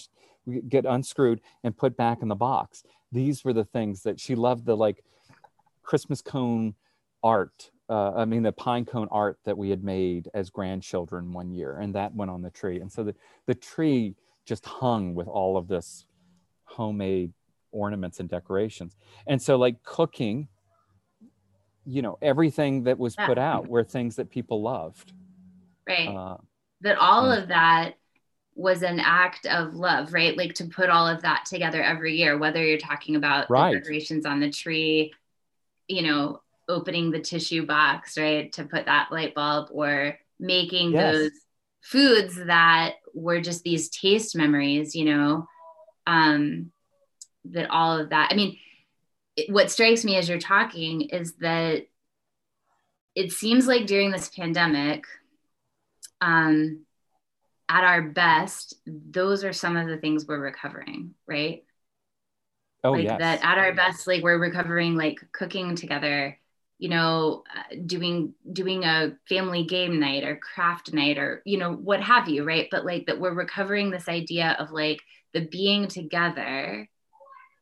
get 0.67 0.85
unscrewed 0.85 1.41
and 1.63 1.75
put 1.75 1.97
back 1.97 2.21
in 2.21 2.27
the 2.27 2.35
box. 2.35 2.83
These 3.11 3.43
were 3.43 3.53
the 3.53 3.65
things 3.65 4.03
that 4.03 4.19
she 4.19 4.35
loved 4.35 4.65
the 4.65 4.75
like 4.75 5.03
christmas 5.83 6.21
cone 6.21 6.75
art 7.23 7.71
uh, 7.89 8.11
i 8.13 8.25
mean 8.25 8.43
the 8.43 8.51
pine 8.51 8.85
cone 8.85 9.07
art 9.11 9.37
that 9.43 9.57
we 9.57 9.69
had 9.69 9.83
made 9.83 10.29
as 10.33 10.49
grandchildren 10.49 11.33
one 11.33 11.51
year. 11.51 11.77
And 11.77 11.95
that 11.95 12.13
went 12.13 12.31
on 12.31 12.41
the 12.41 12.51
tree. 12.51 12.79
And 12.79 12.91
so 12.91 13.03
the, 13.03 13.15
the 13.47 13.55
tree 13.55 14.15
just 14.45 14.65
hung 14.65 15.13
with 15.15 15.27
all 15.27 15.57
of 15.57 15.67
this 15.67 16.05
homemade 16.63 17.33
ornaments 17.71 18.19
and 18.19 18.29
decorations 18.29 18.95
and 19.27 19.41
so 19.41 19.55
like 19.57 19.81
cooking 19.83 20.47
you 21.85 22.01
know 22.01 22.17
everything 22.21 22.83
that 22.83 22.97
was 22.97 23.15
put 23.15 23.37
out 23.37 23.67
were 23.67 23.83
things 23.83 24.15
that 24.17 24.29
people 24.29 24.61
loved 24.61 25.13
Right. 25.87 26.07
uh, 26.09 26.37
that 26.81 26.97
all 26.97 27.31
of 27.31 27.47
that 27.49 27.95
was 28.53 28.83
an 28.83 28.99
act 28.99 29.45
of 29.45 29.73
love, 29.73 30.13
right? 30.13 30.37
Like 30.37 30.53
to 30.55 30.65
put 30.65 30.89
all 30.89 31.07
of 31.07 31.21
that 31.21 31.45
together 31.45 31.81
every 31.81 32.15
year, 32.15 32.37
whether 32.37 32.63
you're 32.63 32.77
talking 32.77 33.15
about 33.15 33.49
Right. 33.49 33.73
decorations 33.73 34.25
on 34.25 34.39
the 34.39 34.49
tree, 34.51 35.13
you 35.87 36.03
know, 36.03 36.41
opening 36.67 37.11
the 37.11 37.19
tissue 37.19 37.65
box, 37.65 38.17
right, 38.17 38.51
to 38.53 38.65
put 38.65 38.85
that 38.85 39.11
light 39.11 39.33
bulb, 39.33 39.69
or 39.71 40.17
making 40.39 40.91
Yes. 40.91 41.15
those 41.15 41.31
foods 41.81 42.35
that 42.45 42.95
were 43.13 43.41
just 43.41 43.63
these 43.63 43.89
taste 43.89 44.35
memories, 44.35 44.95
you 44.95 45.05
know, 45.05 45.47
um, 46.07 46.71
that 47.45 47.69
all 47.69 47.99
of 47.99 48.09
that. 48.09 48.29
I 48.31 48.35
mean, 48.35 48.57
it, 49.35 49.51
what 49.51 49.71
strikes 49.71 50.03
me 50.03 50.17
as 50.17 50.27
you're 50.29 50.39
talking 50.39 51.01
is 51.01 51.33
that 51.35 51.87
it 53.15 53.31
seems 53.31 53.67
like 53.67 53.87
during 53.87 54.11
this 54.11 54.29
pandemic, 54.29 55.05
um, 56.21 56.85
at 57.67 57.83
our 57.83 58.01
best, 58.01 58.75
those 58.85 59.43
are 59.43 59.53
some 59.53 59.77
of 59.77 59.87
the 59.87 59.97
things 59.97 60.27
we're 60.27 60.39
recovering, 60.39 61.13
right? 61.27 61.63
oh 62.83 62.91
like 62.91 63.03
yes 63.03 63.19
that 63.19 63.43
at 63.43 63.57
our 63.57 63.73
best, 63.73 64.07
like 64.07 64.23
we're 64.23 64.39
recovering, 64.39 64.95
like 64.95 65.19
cooking 65.31 65.75
together, 65.75 66.37
you 66.81 66.89
know, 66.89 67.43
uh, 67.55 67.75
doing 67.85 68.33
doing 68.51 68.85
a 68.85 69.15
family 69.29 69.63
game 69.65 69.99
night 69.99 70.23
or 70.23 70.35
craft 70.37 70.91
night 70.93 71.19
or 71.19 71.43
you 71.45 71.59
know 71.59 71.73
what 71.73 72.01
have 72.01 72.27
you, 72.27 72.43
right? 72.43 72.67
But 72.71 72.85
like 72.85 73.05
that 73.05 73.19
we're 73.19 73.35
recovering 73.35 73.91
this 73.91 74.09
idea 74.09 74.55
of 74.57 74.71
like 74.71 74.99
the 75.31 75.41
being 75.41 75.87
together 75.87 76.89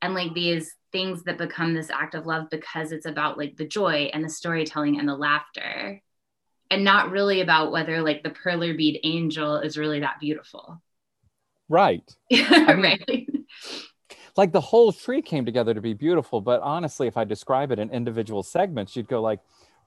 and 0.02 0.14
like 0.14 0.34
these 0.34 0.74
things 0.94 1.24
that 1.24 1.38
become 1.38 1.74
this 1.74 1.90
act 1.90 2.16
of 2.16 2.26
love 2.26 2.50
because 2.50 2.94
it's 2.94 3.06
about 3.06 3.38
like 3.38 3.58
the 3.58 3.68
joy 3.68 4.10
and 4.14 4.24
the 4.24 4.30
storytelling 4.30 4.98
and 4.98 5.10
the 5.10 5.18
laughter 5.18 6.02
and 6.72 6.86
not 6.86 7.12
really 7.12 7.42
about 7.42 7.74
whether 7.74 8.02
like 8.02 8.24
the 8.24 8.30
perler 8.30 8.76
bead 8.76 9.02
angel 9.04 9.58
is 9.58 9.78
really 9.78 10.00
that 10.00 10.22
beautiful. 10.22 10.82
Right. 11.68 12.10
I 12.32 12.74
mean, 12.76 13.04
right 13.10 13.28
like 14.40 14.54
the 14.54 14.62
whole 14.62 14.94
tree 14.94 15.22
came 15.22 15.44
together 15.44 15.74
to 15.74 15.82
be 15.82 15.94
beautiful 15.94 16.40
but 16.40 16.62
honestly 16.62 17.08
if 17.08 17.18
i 17.18 17.26
describe 17.26 17.74
it 17.74 17.78
in 17.78 17.90
individual 17.90 18.42
segments 18.42 18.96
you'd 18.96 19.10
go 19.10 19.22
like 19.22 19.42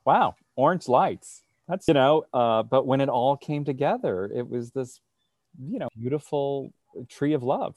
wow 0.05 0.35
orange 0.57 0.89
lights 0.89 1.43
that's 1.67 1.89
you 1.89 1.95
know 1.95 2.23
uh, 2.35 2.63
but 2.63 2.87
when 2.87 3.01
it 3.01 3.09
all 3.09 3.35
came 3.35 3.65
together 3.65 4.31
it 4.35 4.47
was 4.47 4.71
this 4.73 5.01
you 5.59 5.79
know 5.79 5.89
beautiful 5.99 6.71
tree 7.09 7.33
of 7.33 7.43
love 7.43 7.75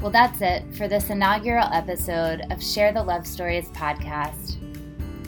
Well, 0.00 0.12
that's 0.12 0.40
it 0.42 0.62
for 0.76 0.86
this 0.86 1.10
inaugural 1.10 1.66
episode 1.72 2.42
of 2.52 2.62
Share 2.62 2.92
the 2.92 3.02
Love 3.02 3.26
Stories 3.26 3.68
podcast. 3.70 4.56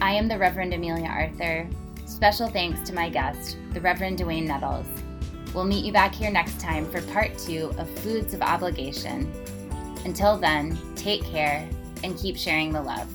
I 0.01 0.12
am 0.12 0.29
the 0.29 0.38
Reverend 0.38 0.73
Amelia 0.73 1.09
Arthur. 1.09 1.68
Special 2.07 2.49
thanks 2.49 2.88
to 2.88 2.94
my 2.94 3.09
guest, 3.09 3.57
the 3.73 3.81
Reverend 3.81 4.18
Dwayne 4.18 4.46
Nettles. 4.46 4.99
We'll 5.54 5.64
meet 5.64 5.84
you 5.84 5.92
back 5.92 6.14
here 6.14 6.30
next 6.30 6.60
time 6.60 6.88
for 6.90 7.02
part 7.02 7.36
two 7.36 7.72
of 7.76 7.90
Foods 8.00 8.34
of 8.34 8.42
Obligation. 8.42 9.32
Until 10.04 10.36
then, 10.36 10.78
take 10.94 11.24
care 11.24 11.68
and 12.04 12.16
keep 12.16 12.36
sharing 12.36 12.72
the 12.72 12.80
love. 12.80 13.08